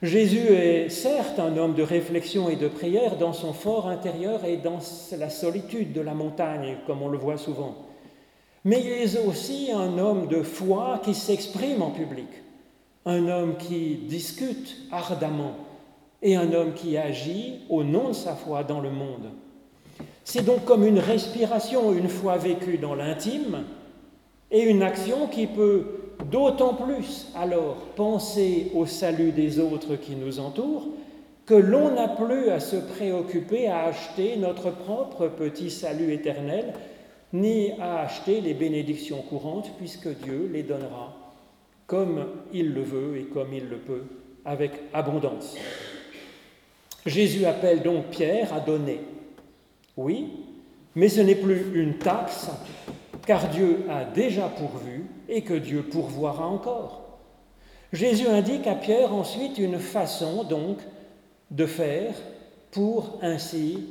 Jésus 0.00 0.48
est 0.48 0.88
certes 0.88 1.38
un 1.38 1.56
homme 1.56 1.74
de 1.74 1.82
réflexion 1.82 2.48
et 2.48 2.56
de 2.56 2.68
prière 2.68 3.16
dans 3.16 3.32
son 3.32 3.52
fort 3.52 3.88
intérieur 3.88 4.44
et 4.44 4.56
dans 4.56 4.78
la 5.18 5.30
solitude 5.30 5.92
de 5.92 6.00
la 6.00 6.14
montagne, 6.14 6.78
comme 6.86 7.02
on 7.02 7.08
le 7.08 7.18
voit 7.18 7.36
souvent. 7.36 7.76
Mais 8.64 8.80
il 8.80 8.92
est 8.92 9.18
aussi 9.26 9.70
un 9.72 9.98
homme 9.98 10.28
de 10.28 10.42
foi 10.42 11.00
qui 11.04 11.14
s'exprime 11.14 11.82
en 11.82 11.90
public, 11.90 12.28
un 13.04 13.28
homme 13.28 13.56
qui 13.56 13.96
discute 14.08 14.76
ardemment 14.90 15.54
et 16.20 16.36
un 16.36 16.52
homme 16.52 16.74
qui 16.74 16.96
agit 16.96 17.60
au 17.68 17.82
nom 17.82 18.08
de 18.08 18.14
sa 18.14 18.34
foi 18.34 18.62
dans 18.62 18.80
le 18.80 18.90
monde. 18.90 19.30
C'est 20.24 20.44
donc 20.44 20.64
comme 20.64 20.86
une 20.86 21.00
respiration, 21.00 21.92
une 21.92 22.08
fois 22.08 22.36
vécue 22.36 22.78
dans 22.78 22.94
l'intime, 22.94 23.64
et 24.52 24.62
une 24.62 24.82
action 24.82 25.26
qui 25.26 25.46
peut 25.46 25.84
d'autant 26.30 26.74
plus 26.74 27.28
alors 27.34 27.76
penser 27.96 28.70
au 28.74 28.86
salut 28.86 29.32
des 29.32 29.58
autres 29.58 29.96
qui 29.96 30.14
nous 30.14 30.38
entourent 30.38 30.88
que 31.46 31.54
l'on 31.54 31.94
n'a 31.94 32.08
plus 32.08 32.50
à 32.50 32.60
se 32.60 32.76
préoccuper 32.76 33.66
à 33.66 33.84
acheter 33.84 34.36
notre 34.36 34.70
propre 34.70 35.26
petit 35.26 35.70
salut 35.70 36.12
éternel, 36.12 36.72
ni 37.32 37.72
à 37.80 38.02
acheter 38.02 38.40
les 38.40 38.54
bénédictions 38.54 39.22
courantes, 39.22 39.72
puisque 39.78 40.08
Dieu 40.08 40.48
les 40.52 40.62
donnera 40.62 41.16
comme 41.86 42.26
il 42.52 42.72
le 42.72 42.82
veut 42.82 43.18
et 43.18 43.24
comme 43.24 43.52
il 43.52 43.68
le 43.68 43.76
peut, 43.76 44.04
avec 44.44 44.72
abondance. 44.94 45.56
Jésus 47.04 47.44
appelle 47.44 47.82
donc 47.82 48.06
Pierre 48.06 48.54
à 48.54 48.60
donner. 48.60 49.00
Oui, 49.96 50.28
mais 50.94 51.08
ce 51.08 51.20
n'est 51.20 51.34
plus 51.34 51.66
une 51.74 51.98
taxe, 51.98 52.48
car 53.26 53.48
Dieu 53.48 53.84
a 53.90 54.04
déjà 54.04 54.48
pourvu 54.48 55.06
et 55.28 55.42
que 55.42 55.54
Dieu 55.54 55.82
pourvoira 55.82 56.46
encore. 56.46 57.18
Jésus 57.92 58.26
indique 58.26 58.66
à 58.66 58.74
Pierre 58.74 59.14
ensuite 59.14 59.58
une 59.58 59.78
façon 59.78 60.44
donc 60.44 60.78
de 61.50 61.66
faire 61.66 62.14
pour 62.70 63.18
ainsi 63.22 63.86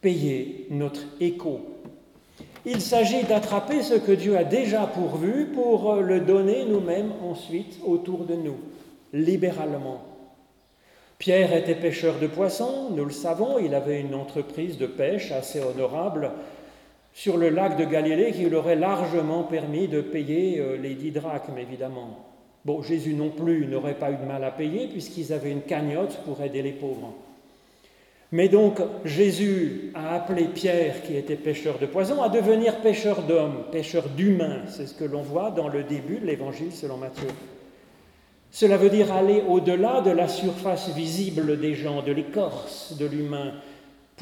payer 0.00 0.66
notre 0.70 1.02
écho. 1.20 1.60
Il 2.64 2.80
s'agit 2.80 3.24
d'attraper 3.24 3.82
ce 3.82 3.94
que 3.94 4.12
Dieu 4.12 4.36
a 4.36 4.44
déjà 4.44 4.86
pourvu 4.86 5.46
pour 5.46 5.94
le 5.96 6.20
donner 6.20 6.64
nous-mêmes 6.64 7.12
ensuite 7.28 7.80
autour 7.84 8.24
de 8.24 8.34
nous, 8.34 8.58
libéralement. 9.12 10.02
Pierre 11.18 11.52
était 11.52 11.74
pêcheur 11.74 12.18
de 12.20 12.28
poissons, 12.28 12.90
nous 12.90 13.04
le 13.04 13.12
savons, 13.12 13.58
il 13.58 13.74
avait 13.74 14.00
une 14.00 14.14
entreprise 14.14 14.78
de 14.78 14.86
pêche 14.86 15.32
assez 15.32 15.60
honorable 15.60 16.30
sur 17.12 17.36
le 17.36 17.50
lac 17.50 17.76
de 17.76 17.84
Galilée 17.84 18.32
qui 18.32 18.44
lui 18.44 18.54
aurait 18.54 18.76
largement 18.76 19.44
permis 19.44 19.88
de 19.88 20.00
payer 20.00 20.58
euh, 20.58 20.76
les 20.76 20.94
dix 20.94 21.10
drachmes, 21.10 21.58
évidemment. 21.58 22.18
Bon, 22.64 22.80
Jésus 22.82 23.14
non 23.14 23.30
plus 23.30 23.66
n'aurait 23.66 23.98
pas 23.98 24.10
eu 24.10 24.16
de 24.16 24.24
mal 24.24 24.44
à 24.44 24.50
payer 24.50 24.86
puisqu'ils 24.86 25.32
avaient 25.32 25.50
une 25.50 25.62
cagnotte 25.62 26.18
pour 26.24 26.40
aider 26.42 26.62
les 26.62 26.72
pauvres. 26.72 27.12
Mais 28.30 28.48
donc 28.48 28.80
Jésus 29.04 29.92
a 29.94 30.14
appelé 30.14 30.44
Pierre, 30.44 31.02
qui 31.02 31.16
était 31.16 31.36
pêcheur 31.36 31.78
de 31.78 31.84
poissons, 31.84 32.22
à 32.22 32.30
devenir 32.30 32.80
pêcheur 32.80 33.22
d'hommes, 33.22 33.64
pêcheur 33.70 34.08
d'humains. 34.08 34.62
C'est 34.68 34.86
ce 34.86 34.94
que 34.94 35.04
l'on 35.04 35.20
voit 35.20 35.50
dans 35.50 35.68
le 35.68 35.82
début 35.82 36.18
de 36.18 36.26
l'évangile 36.26 36.72
selon 36.72 36.96
Matthieu. 36.96 37.28
Cela 38.50 38.78
veut 38.78 38.90
dire 38.90 39.12
aller 39.12 39.42
au-delà 39.46 40.00
de 40.00 40.10
la 40.10 40.28
surface 40.28 40.94
visible 40.94 41.58
des 41.60 41.74
gens, 41.74 42.02
de 42.02 42.12
l'écorce 42.12 42.96
de 42.98 43.06
l'humain, 43.06 43.52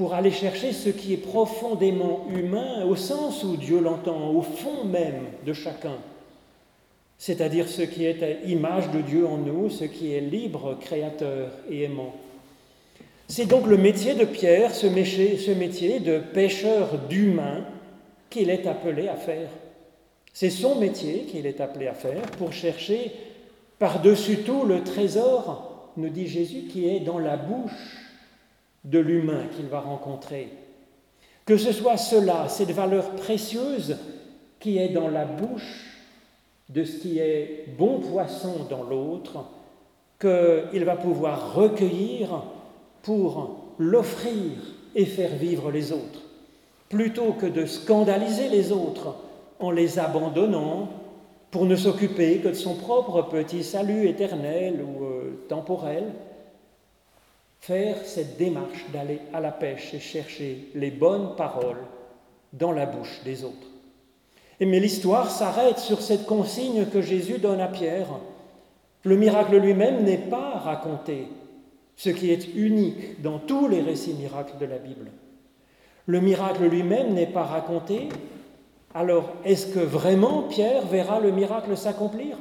pour 0.01 0.15
aller 0.15 0.31
chercher 0.31 0.73
ce 0.73 0.89
qui 0.89 1.13
est 1.13 1.19
profondément 1.19 2.27
humain 2.35 2.87
au 2.87 2.97
sens 2.97 3.45
où 3.45 3.59
Dieu 3.59 3.81
l'entend, 3.81 4.31
au 4.31 4.41
fond 4.41 4.87
même 4.87 5.27
de 5.45 5.53
chacun, 5.53 5.99
c'est-à-dire 7.19 7.69
ce 7.69 7.83
qui 7.83 8.07
est 8.07 8.39
image 8.47 8.91
de 8.93 9.03
Dieu 9.03 9.27
en 9.27 9.37
nous, 9.37 9.69
ce 9.69 9.85
qui 9.85 10.15
est 10.15 10.23
libre, 10.23 10.79
créateur 10.81 11.51
et 11.71 11.83
aimant. 11.83 12.15
C'est 13.29 13.45
donc 13.45 13.67
le 13.67 13.77
métier 13.77 14.15
de 14.15 14.25
Pierre, 14.25 14.75
ce 14.75 14.87
métier, 14.87 16.01
de 16.01 16.19
pêcheur 16.19 16.97
d'humains 17.11 17.67
qu'il 18.31 18.49
est 18.49 18.67
appelé 18.67 19.07
à 19.07 19.17
faire. 19.17 19.51
C'est 20.33 20.49
son 20.49 20.77
métier 20.77 21.25
qu'il 21.31 21.45
est 21.45 21.61
appelé 21.61 21.89
à 21.89 21.95
faire 21.95 22.23
pour 22.39 22.55
chercher 22.55 23.13
par-dessus 23.79 24.39
tout, 24.47 24.65
le 24.65 24.83
trésor, 24.83 25.91
nous 25.99 26.09
dit 26.09 26.27
Jésus, 26.27 26.69
qui 26.73 26.89
est 26.89 27.01
dans 27.01 27.19
la 27.19 27.37
bouche 27.37 28.00
de 28.85 28.99
l'humain 28.99 29.45
qu'il 29.55 29.67
va 29.67 29.81
rencontrer. 29.81 30.49
Que 31.45 31.57
ce 31.57 31.73
soit 31.73 31.97
cela, 31.97 32.49
cette 32.49 32.71
valeur 32.71 33.11
précieuse 33.11 33.97
qui 34.59 34.79
est 34.79 34.91
dans 34.91 35.09
la 35.09 35.25
bouche 35.25 35.99
de 36.69 36.85
ce 36.85 36.99
qui 36.99 37.19
est 37.19 37.67
bon 37.77 37.99
poisson 37.99 38.67
dans 38.69 38.85
l'autre, 38.85 39.45
qu'il 40.21 40.85
va 40.85 40.97
pouvoir 40.97 41.55
recueillir 41.55 42.43
pour 43.03 43.75
l'offrir 43.79 44.53
et 44.95 45.07
faire 45.07 45.35
vivre 45.35 45.71
les 45.71 45.93
autres, 45.93 46.21
plutôt 46.89 47.33
que 47.33 47.47
de 47.47 47.67
scandaliser 47.67 48.49
les 48.49 48.71
autres 48.71 49.17
en 49.59 49.71
les 49.71 49.99
abandonnant, 49.99 50.89
pour 51.51 51.67
ne 51.67 51.75
s'occuper 51.75 52.39
que 52.39 52.49
de 52.49 52.55
son 52.55 52.75
propre 52.75 53.23
petit 53.23 53.65
salut 53.65 54.07
éternel 54.07 54.81
ou 54.83 55.05
euh, 55.05 55.45
temporel, 55.49 56.05
faire 57.61 57.97
cette 58.05 58.37
démarche 58.37 58.87
d'aller 58.93 59.21
à 59.33 59.41
la 59.41 59.53
pêche 59.53 59.95
et 59.95 60.01
chercher 60.01 60.69
les 60.75 60.91
bonnes 60.91 61.37
paroles 61.37 61.85
dans 62.53 62.73
la 62.73 62.87
bouche 62.87 63.21
des 63.25 63.45
autres. 63.45 63.69
Et 64.59 64.67
mais 64.67 64.81
l'histoire 64.81 65.31
s'arrête 65.31 65.79
sur 65.79 66.03
cette 66.03 66.27
consigne 66.27 66.87
que 66.87 67.01
Jésus 67.01 67.39
donne 67.39 67.61
à 67.61 67.69
Pierre. 67.69 68.09
Le 69.05 69.17
miracle 69.17 69.57
lui-même 69.57 70.05
n'est 70.05 70.19
pas 70.19 70.59
raconté, 70.59 71.29
ce 71.97 72.11
qui 72.11 72.31
est 72.31 72.55
unique 72.55 73.23
dans 73.23 73.39
tous 73.39 73.69
les 73.69 73.81
récits 73.81 74.15
miracles 74.15 74.59
de 74.59 74.67
la 74.67 74.79
Bible. 74.79 75.11
Le 76.07 76.21
miracle 76.21 76.65
lui-même 76.65 77.15
n'est 77.15 77.27
pas 77.27 77.45
raconté, 77.45 78.09
alors, 78.93 79.35
est-ce 79.45 79.73
que 79.73 79.79
vraiment 79.79 80.43
Pierre 80.43 80.85
verra 80.87 81.21
le 81.21 81.31
miracle 81.31 81.77
s'accomplir? 81.77 82.37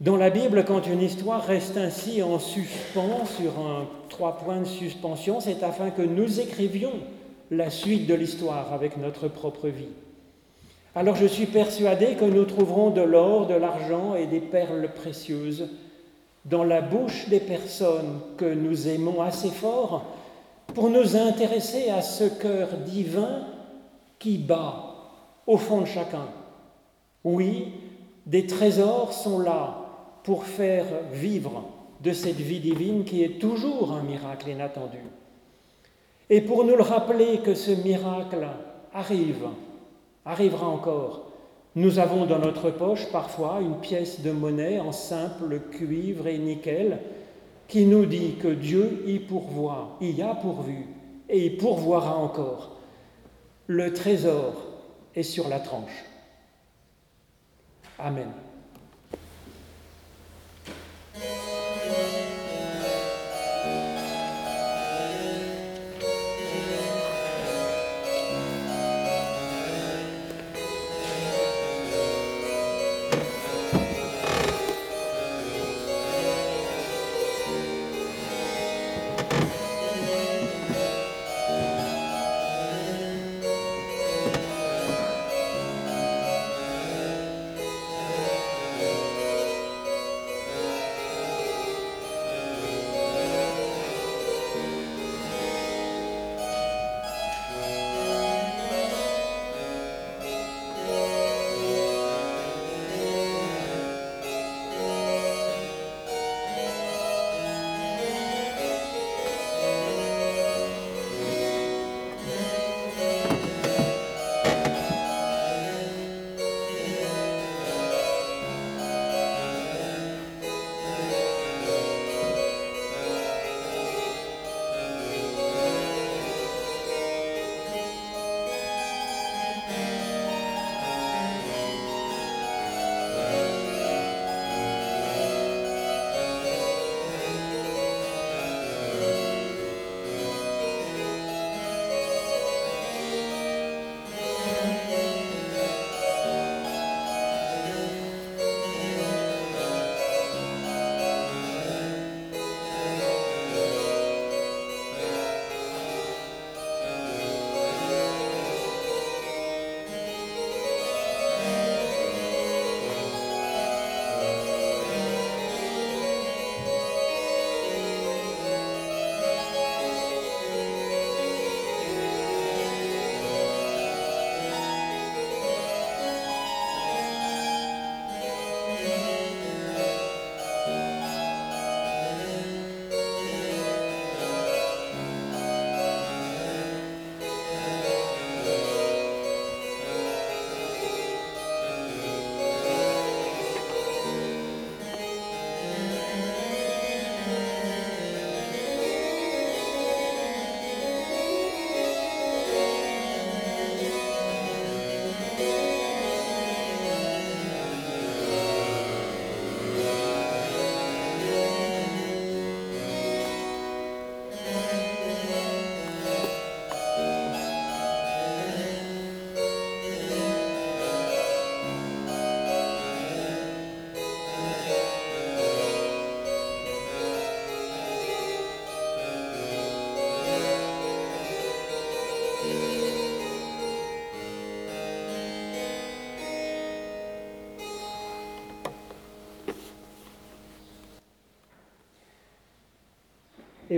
Dans 0.00 0.16
la 0.16 0.30
Bible, 0.30 0.64
quand 0.64 0.86
une 0.86 1.02
histoire 1.02 1.44
reste 1.44 1.76
ainsi 1.76 2.22
en 2.22 2.38
suspens, 2.38 3.24
sur 3.36 3.58
un 3.58 3.88
trois 4.08 4.38
points 4.38 4.60
de 4.60 4.64
suspension, 4.64 5.40
c'est 5.40 5.64
afin 5.64 5.90
que 5.90 6.02
nous 6.02 6.38
écrivions 6.38 6.92
la 7.50 7.68
suite 7.68 8.06
de 8.06 8.14
l'histoire 8.14 8.72
avec 8.72 8.96
notre 8.96 9.26
propre 9.26 9.66
vie. 9.66 9.88
Alors 10.94 11.16
je 11.16 11.26
suis 11.26 11.46
persuadé 11.46 12.14
que 12.14 12.24
nous 12.24 12.44
trouverons 12.44 12.90
de 12.90 13.00
l'or, 13.00 13.48
de 13.48 13.54
l'argent 13.54 14.14
et 14.14 14.26
des 14.26 14.38
perles 14.40 14.88
précieuses 14.94 15.68
dans 16.44 16.62
la 16.62 16.80
bouche 16.80 17.28
des 17.28 17.40
personnes 17.40 18.20
que 18.36 18.54
nous 18.54 18.86
aimons 18.86 19.20
assez 19.20 19.50
fort 19.50 20.04
pour 20.74 20.90
nous 20.90 21.16
intéresser 21.16 21.90
à 21.90 22.02
ce 22.02 22.24
cœur 22.24 22.68
divin 22.86 23.46
qui 24.20 24.38
bat 24.38 24.94
au 25.48 25.56
fond 25.56 25.80
de 25.80 25.86
chacun. 25.86 26.28
Oui, 27.24 27.72
des 28.26 28.46
trésors 28.46 29.12
sont 29.12 29.40
là 29.40 29.77
pour 30.28 30.44
faire 30.44 30.84
vivre 31.10 31.64
de 32.02 32.12
cette 32.12 32.36
vie 32.36 32.60
divine 32.60 33.04
qui 33.04 33.22
est 33.22 33.40
toujours 33.40 33.92
un 33.92 34.02
miracle 34.02 34.50
inattendu. 34.50 34.98
Et 36.28 36.42
pour 36.42 36.64
nous 36.64 36.76
le 36.76 36.82
rappeler 36.82 37.38
que 37.38 37.54
ce 37.54 37.70
miracle 37.70 38.46
arrive, 38.92 39.46
arrivera 40.26 40.68
encore, 40.68 41.30
nous 41.76 41.98
avons 41.98 42.26
dans 42.26 42.40
notre 42.40 42.68
poche 42.68 43.10
parfois 43.10 43.60
une 43.62 43.80
pièce 43.80 44.20
de 44.20 44.30
monnaie 44.30 44.78
en 44.78 44.92
simple 44.92 45.60
cuivre 45.70 46.26
et 46.26 46.36
nickel 46.36 46.98
qui 47.66 47.86
nous 47.86 48.04
dit 48.04 48.34
que 48.34 48.48
Dieu 48.48 49.04
y 49.06 49.20
pourvoit, 49.20 49.96
y 50.02 50.20
a 50.20 50.34
pourvu 50.34 50.88
et 51.30 51.46
y 51.46 51.50
pourvoira 51.56 52.14
encore 52.18 52.76
le 53.66 53.94
trésor 53.94 54.62
est 55.14 55.22
sur 55.22 55.48
la 55.48 55.60
tranche. 55.60 56.04
Amen. 57.98 58.28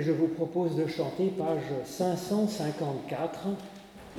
Et 0.01 0.03
je 0.03 0.13
vous 0.13 0.29
propose 0.29 0.77
de 0.77 0.87
chanter 0.87 1.27
page 1.27 1.61
554, 1.85 3.49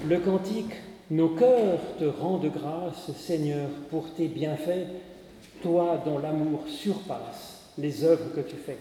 le 0.08 0.20
cantique 0.20 0.74
Nos 1.10 1.30
cœurs 1.30 1.80
te 1.98 2.06
rendent 2.06 2.52
grâce, 2.54 3.12
Seigneur, 3.18 3.68
pour 3.90 4.14
tes 4.14 4.28
bienfaits, 4.28 4.86
toi 5.64 6.00
dont 6.06 6.20
l'amour 6.20 6.66
surpasse 6.68 7.72
les 7.80 8.04
œuvres 8.04 8.32
que 8.36 8.42
tu 8.42 8.58
fais. 8.58 8.78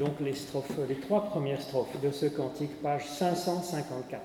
Donc 0.00 0.18
les 0.20 0.34
strophes, 0.34 0.80
les 0.88 0.96
trois 0.96 1.26
premières 1.26 1.62
strophes 1.62 2.00
de 2.02 2.10
ce 2.10 2.26
cantique, 2.26 2.82
page 2.82 3.06
554. 3.06 4.20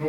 Que 0.00 0.08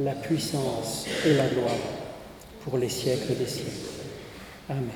la 0.00 0.12
puissance 0.12 1.06
et 1.26 1.34
la 1.34 1.46
gloire 1.48 1.72
pour 2.64 2.78
les 2.78 2.88
siècles 2.88 3.34
des 3.36 3.46
siècles. 3.46 3.70
Amen. 4.68 4.90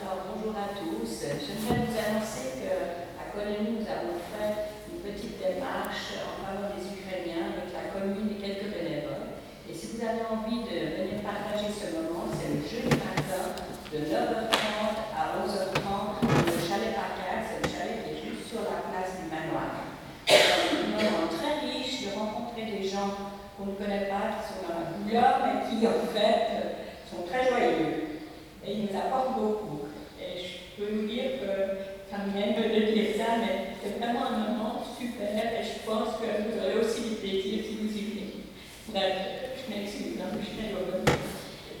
Alors 0.00 0.24
bonjour 0.32 0.54
à 0.56 0.72
tous. 0.72 1.08
J'aimerais 1.20 1.86
vous 1.86 1.98
annoncer 1.98 2.62
qu'à 2.62 3.30
Colonie, 3.36 3.80
nous 3.80 3.86
avons 3.86 4.16
fait 4.32 4.72
une 4.90 5.00
petite 5.04 5.38
démarche 5.38 6.16
en 6.24 6.34
faveur 6.40 6.72
des 6.72 6.84
Ukrainiens 6.88 7.52
avec 7.52 7.68
la 7.74 7.92
commune 7.92 8.32
et 8.32 8.40
quelques 8.40 8.72
bénévoles. 8.72 9.36
Et 9.68 9.74
si 9.74 9.94
vous 9.94 10.00
avez 10.02 10.24
envie 10.26 10.64
de 10.64 10.76
venir 11.04 11.20
partager 11.22 11.68
ce 11.68 11.94
moment, 11.94 12.26
c'est 12.32 12.48
le 12.48 12.64
jeudi 12.64 12.96
matin 12.96 13.60
de 13.92 13.98
9h30 14.08 15.12
à 15.14 15.42
11h30 15.44 16.22
le 16.22 16.58
chalet 16.64 16.96
Parcaire. 16.96 17.44
C'est 17.44 17.60
le 17.60 17.68
chalet 17.68 17.96
qui 18.02 18.10
est 18.16 18.20
juste 18.24 18.48
sur 18.48 18.64
la 18.64 18.88
place 18.88 19.20
du 19.20 19.28
manoir. 19.28 19.84
C'est 20.26 20.38
un 20.38 21.10
moment 21.12 21.28
très 21.28 21.66
riche 21.66 22.04
de 22.04 22.18
rencontrer 22.18 22.64
des 22.66 22.88
gens 22.88 23.32
qu'on 23.56 23.66
ne 23.66 23.74
connaît 23.74 24.08
pas, 24.08 24.38
qui 24.38 24.48
sont 24.48 24.64
dans 24.64 24.76
la 24.78 24.96
qui 25.78 25.86
en 25.86 26.06
fait 26.12 26.82
sont 27.10 27.22
très 27.26 27.48
joyeux. 27.48 28.20
Et 28.64 28.72
ils 28.72 28.82
nous 28.82 28.98
apportent 28.98 29.38
beaucoup. 29.38 29.88
Et 30.20 30.38
je 30.38 30.76
peux 30.76 30.92
vous 30.92 31.06
dire 31.06 31.40
que 31.40 31.92
ça 32.10 32.18
me 32.24 32.32
de 32.32 32.92
dire 32.92 33.16
ça, 33.16 33.40
mais 33.40 33.74
c'est 33.82 33.98
vraiment 33.98 34.26
un 34.26 34.38
moment 34.38 34.82
super 34.98 35.32
et 35.32 35.64
je 35.64 35.88
pense 35.88 36.20
que 36.20 36.28
vous 36.44 36.58
aurez 36.60 36.78
aussi 36.78 37.08
du 37.08 37.14
plaisir 37.16 37.64
si 37.64 37.76
vous 37.80 37.88
y 37.88 38.02
venez. 38.12 38.32
Bref, 38.88 39.56
je 39.56 39.74
m'excuse, 39.74 40.20
hein, 40.20 40.36
je 40.38 40.46
suis 40.46 40.56
très 40.58 40.72
heureuse. 40.72 41.08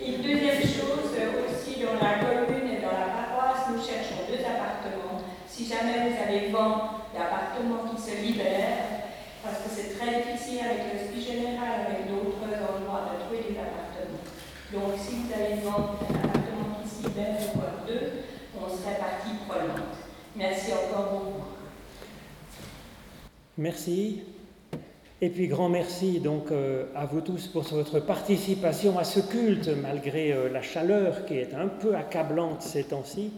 Et 0.00 0.18
deuxième 0.18 0.62
chose, 0.62 1.12
aussi 1.12 1.80
dans 1.80 1.94
la 1.94 2.18
commune 2.18 2.66
et 2.66 2.80
dans 2.80 2.96
la 2.96 3.12
paroisse, 3.12 3.68
nous 3.70 3.78
cherchons 3.78 4.26
deux 4.26 4.42
appartements. 4.42 5.22
Si 5.46 5.66
jamais 5.66 6.10
vous 6.10 6.16
avez 6.18 6.48
vent 6.48 7.06
d'appartements 7.14 7.92
qui 7.92 8.00
se 8.00 8.16
libèrent, 8.16 9.12
parce 9.44 9.58
que 9.62 9.70
c'est 9.70 9.98
très 9.98 10.22
difficile 10.22 10.60
avec 10.64 10.94
le 10.94 10.98
ski 11.06 11.20
général, 11.20 11.86
avec 11.86 12.08
d'autres 12.08 12.40
endroits, 12.40 13.12
de 13.12 13.22
trouver 13.22 13.52
des 13.52 13.58
appartements. 13.58 14.24
Donc, 14.72 14.94
si 14.96 15.16
vous 15.16 15.32
avez 15.34 15.60
vendre 15.60 15.98
un 16.08 16.14
appartement 16.14 16.80
qui 16.82 16.88
s'y 16.88 17.02
libère, 17.02 17.36
voire 17.54 17.84
deux, 17.86 18.08
on 18.56 18.68
serait 18.68 18.98
partie 18.98 19.36
prenante. 19.46 19.98
Merci 20.34 20.72
encore 20.72 21.12
beaucoup. 21.12 21.44
Merci. 23.58 24.22
Et 25.20 25.28
puis 25.28 25.46
grand 25.46 25.68
merci 25.68 26.18
donc 26.18 26.50
euh, 26.50 26.86
à 26.96 27.06
vous 27.06 27.20
tous 27.20 27.46
pour 27.46 27.62
votre 27.62 28.00
participation 28.00 28.98
à 28.98 29.04
ce 29.04 29.20
culte 29.20 29.68
malgré 29.80 30.32
euh, 30.32 30.48
la 30.48 30.62
chaleur 30.62 31.26
qui 31.26 31.34
est 31.34 31.54
un 31.54 31.68
peu 31.68 31.94
accablante 31.94 32.62
ces 32.62 32.84
temps-ci. 32.84 33.30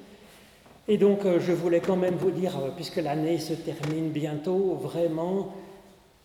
Et 0.87 0.97
donc 0.97 1.27
euh, 1.27 1.41
je 1.41 1.53
voulais 1.53 1.81
quand 1.81 1.97
même 1.97 2.15
vous 2.15 2.31
dire, 2.31 2.53
puisque 2.77 2.97
l'année 2.97 3.39
se 3.39 3.55
termine 3.55 4.11
bientôt, 4.11 4.79
vraiment 4.81 5.53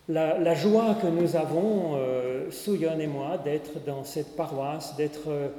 la, 0.09 0.55
joie 0.55 0.95
que 1.01 1.07
nous 1.07 1.35
avons, 1.35 1.95
euh, 1.95 2.49
et 2.99 3.07
moi, 3.07 3.37
d'être 3.37 3.83
dans 3.85 4.03
cette 4.03 4.35
paroisse, 4.35 4.95
d'être 4.97 5.29
euh, 5.29 5.49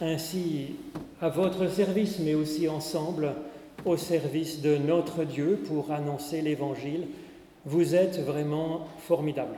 ainsi 0.00 0.76
à 1.20 1.30
votre 1.30 1.68
service, 1.68 2.18
mais 2.18 2.34
aussi 2.34 2.68
ensemble 2.68 3.32
au 3.84 3.96
service 3.96 4.60
de 4.60 4.76
notre 4.76 5.24
Dieu 5.24 5.58
pour 5.66 5.92
annoncer 5.92 6.42
l'Évangile. 6.42 7.06
Vous 7.64 7.94
êtes 7.94 8.20
vraiment 8.20 8.86
formidables. 9.06 9.56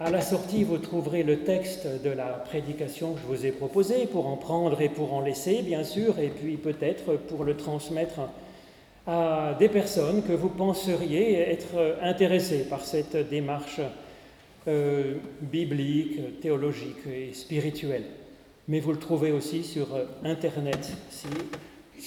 À 0.00 0.10
la 0.10 0.22
sortie, 0.22 0.64
vous 0.64 0.78
trouverez 0.78 1.22
le 1.22 1.40
texte 1.40 1.86
de 2.02 2.10
la 2.10 2.24
prédication 2.24 3.12
que 3.12 3.20
je 3.20 3.26
vous 3.26 3.46
ai 3.46 3.52
proposé 3.52 4.06
pour 4.06 4.26
en 4.26 4.36
prendre 4.36 4.80
et 4.80 4.88
pour 4.88 5.12
en 5.12 5.20
laisser, 5.20 5.62
bien 5.62 5.84
sûr, 5.84 6.18
et 6.18 6.28
puis 6.28 6.56
peut-être 6.56 7.16
pour 7.28 7.44
le 7.44 7.56
transmettre 7.56 8.20
à 9.06 9.54
des 9.58 9.68
personnes 9.68 10.22
que 10.22 10.32
vous 10.32 10.48
penseriez 10.48 11.38
être 11.38 11.98
intéressées 12.00 12.66
par 12.68 12.80
cette 12.80 13.16
démarche 13.28 13.80
euh, 14.66 15.16
biblique, 15.42 16.40
théologique 16.40 17.06
et 17.06 17.34
spirituelle. 17.34 18.04
Mais 18.66 18.80
vous 18.80 18.92
le 18.92 18.98
trouvez 18.98 19.30
aussi 19.30 19.62
sur 19.62 19.88
Internet 20.24 20.90
si 21.10 21.26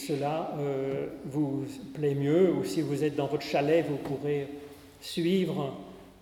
cela 0.07 0.55
euh, 0.57 1.05
vous 1.25 1.65
plaît 1.93 2.15
mieux 2.15 2.51
ou 2.51 2.63
si 2.63 2.81
vous 2.81 3.03
êtes 3.03 3.15
dans 3.15 3.27
votre 3.27 3.43
chalet, 3.43 3.85
vous 3.87 3.97
pourrez 3.97 4.47
suivre 5.01 5.75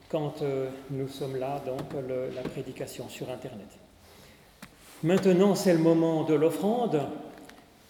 quand 0.10 0.42
euh, 0.42 0.68
nous 0.92 1.08
sommes 1.08 1.38
là, 1.38 1.64
donc 1.66 2.04
la 2.36 2.42
prédication 2.42 3.08
sur 3.08 3.30
Internet. 3.30 3.70
Maintenant, 5.04 5.56
c'est 5.56 5.74
le 5.74 5.80
moment 5.80 6.26
de 6.26 6.34
l'offrande 6.34 7.02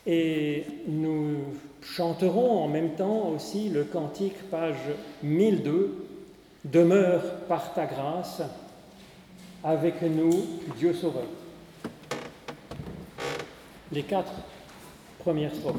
et 0.05 0.65
nous 0.87 1.37
chanterons 1.85 2.63
en 2.63 2.67
même 2.67 2.95
temps 2.95 3.29
aussi 3.29 3.69
le 3.69 3.83
cantique 3.83 4.49
page 4.49 4.77
1002, 5.23 6.05
Demeure 6.65 7.21
par 7.47 7.75
ta 7.75 7.85
grâce, 7.85 8.41
avec 9.63 10.01
nous 10.01 10.31
Dieu 10.77 10.95
Sauveur. 10.95 11.27
Les 13.91 14.01
quatre 14.01 14.33
premières 15.19 15.53
strophes. 15.53 15.75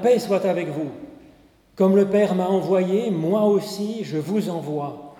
Paix 0.00 0.18
soit 0.18 0.44
avec 0.44 0.68
vous. 0.68 0.90
Comme 1.76 1.96
le 1.96 2.06
Père 2.06 2.34
m'a 2.34 2.46
envoyé, 2.46 3.10
moi 3.10 3.44
aussi 3.44 4.04
je 4.04 4.18
vous 4.18 4.50
envoie. 4.50 5.16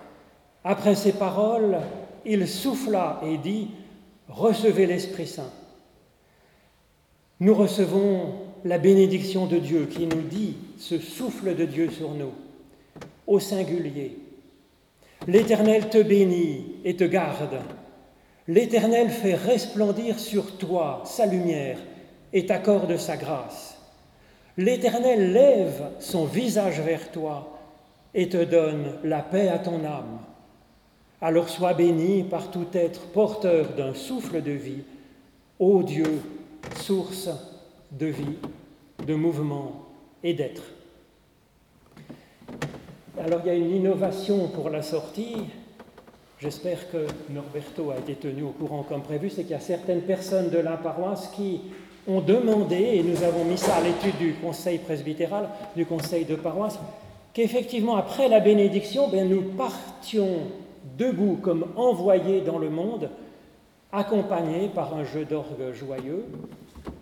Après 0.63 0.95
ces 0.95 1.13
paroles, 1.13 1.79
il 2.25 2.47
souffla 2.47 3.21
et 3.25 3.37
dit, 3.37 3.69
Recevez 4.29 4.85
l'Esprit 4.85 5.27
Saint. 5.27 5.51
Nous 7.39 7.53
recevons 7.53 8.33
la 8.63 8.77
bénédiction 8.77 9.47
de 9.47 9.57
Dieu 9.57 9.87
qui 9.87 10.05
nous 10.05 10.21
dit 10.21 10.55
ce 10.77 10.99
souffle 10.99 11.55
de 11.55 11.65
Dieu 11.65 11.89
sur 11.89 12.11
nous, 12.11 12.31
au 13.27 13.39
singulier. 13.39 14.17
L'Éternel 15.27 15.89
te 15.89 16.01
bénit 16.01 16.77
et 16.85 16.95
te 16.95 17.03
garde. 17.03 17.59
L'Éternel 18.47 19.09
fait 19.09 19.35
resplendir 19.35 20.19
sur 20.19 20.57
toi 20.57 21.01
sa 21.05 21.25
lumière 21.25 21.77
et 22.33 22.45
t'accorde 22.45 22.95
sa 22.97 23.17
grâce. 23.17 23.70
L'Éternel 24.61 25.33
lève 25.33 25.89
son 25.99 26.25
visage 26.25 26.81
vers 26.81 27.09
toi 27.11 27.57
et 28.13 28.29
te 28.29 28.43
donne 28.43 28.93
la 29.03 29.23
paix 29.23 29.47
à 29.47 29.57
ton 29.57 29.83
âme. 29.83 30.19
Alors 31.19 31.49
sois 31.49 31.73
béni 31.73 32.23
par 32.23 32.51
tout 32.51 32.67
être 32.73 33.07
porteur 33.07 33.69
d'un 33.75 33.95
souffle 33.95 34.43
de 34.43 34.51
vie, 34.51 34.83
Ô 35.57 35.81
Dieu, 35.81 36.21
source 36.75 37.29
de 37.91 38.05
vie, 38.05 38.37
de 39.07 39.15
mouvement 39.15 39.87
et 40.23 40.35
d'être. 40.35 40.63
Alors 43.19 43.41
il 43.43 43.47
y 43.47 43.51
a 43.51 43.55
une 43.55 43.75
innovation 43.75 44.47
pour 44.49 44.69
la 44.69 44.83
sortie. 44.83 45.37
J'espère 46.37 46.91
que 46.91 47.07
Norberto 47.31 47.89
a 47.89 47.97
été 47.97 48.13
tenu 48.13 48.43
au 48.43 48.51
courant 48.51 48.83
comme 48.83 49.01
prévu, 49.01 49.31
c'est 49.31 49.41
qu'il 49.41 49.51
y 49.51 49.55
a 49.55 49.59
certaines 49.59 50.01
personnes 50.01 50.51
de 50.51 50.59
la 50.59 50.77
paroisse 50.77 51.29
qui 51.35 51.61
ont 52.07 52.21
demandé, 52.21 52.75
et 52.75 53.03
nous 53.03 53.23
avons 53.23 53.43
mis 53.43 53.57
ça 53.57 53.75
à 53.75 53.81
l'étude 53.81 54.17
du 54.17 54.33
conseil 54.33 54.79
presbytéral, 54.79 55.49
du 55.75 55.85
conseil 55.85 56.25
de 56.25 56.35
paroisse, 56.35 56.79
qu'effectivement, 57.33 57.95
après 57.95 58.27
la 58.27 58.39
bénédiction, 58.39 59.07
bien, 59.07 59.25
nous 59.25 59.41
partions 59.41 60.39
debout 60.97 61.37
comme 61.41 61.67
envoyés 61.75 62.41
dans 62.41 62.57
le 62.57 62.69
monde, 62.69 63.09
accompagnés 63.91 64.69
par 64.73 64.95
un 64.95 65.03
jeu 65.03 65.25
d'orgue 65.25 65.73
joyeux, 65.73 66.25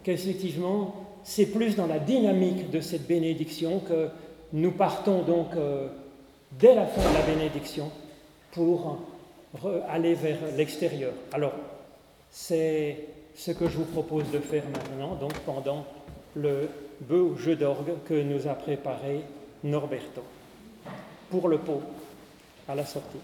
qu'effectivement, 0.04 0.95
c'est 1.24 1.47
plus 1.47 1.76
dans 1.76 1.88
la 1.88 2.00
dynamique 2.00 2.70
de 2.72 2.82
cette 2.82 3.08
bénédiction 3.08 3.80
que 3.80 4.10
nous 4.54 4.72
partons 4.72 5.22
donc 5.22 5.47
euh, 5.56 5.88
dès 6.60 6.74
la 6.74 6.86
fin 6.86 7.08
de 7.08 7.14
la 7.14 7.22
bénédiction 7.22 7.91
pour 8.52 8.97
aller 9.88 10.14
vers 10.16 10.38
l'extérieur. 10.58 11.14
Alors, 11.32 11.54
c'est 12.30 12.97
ce 13.39 13.51
que 13.51 13.69
je 13.69 13.77
vous 13.77 13.85
propose 13.85 14.29
de 14.31 14.39
faire 14.39 14.65
maintenant, 14.65 15.15
donc 15.15 15.31
pendant 15.45 15.85
le 16.35 16.67
beau 16.99 17.37
jeu 17.37 17.55
d'orgue 17.55 17.93
que 18.05 18.21
nous 18.21 18.47
a 18.47 18.53
préparé 18.53 19.21
Norberto 19.63 20.21
pour 21.29 21.47
le 21.47 21.57
pot 21.57 21.81
à 22.67 22.75
la 22.75 22.85
sortie. 22.85 23.17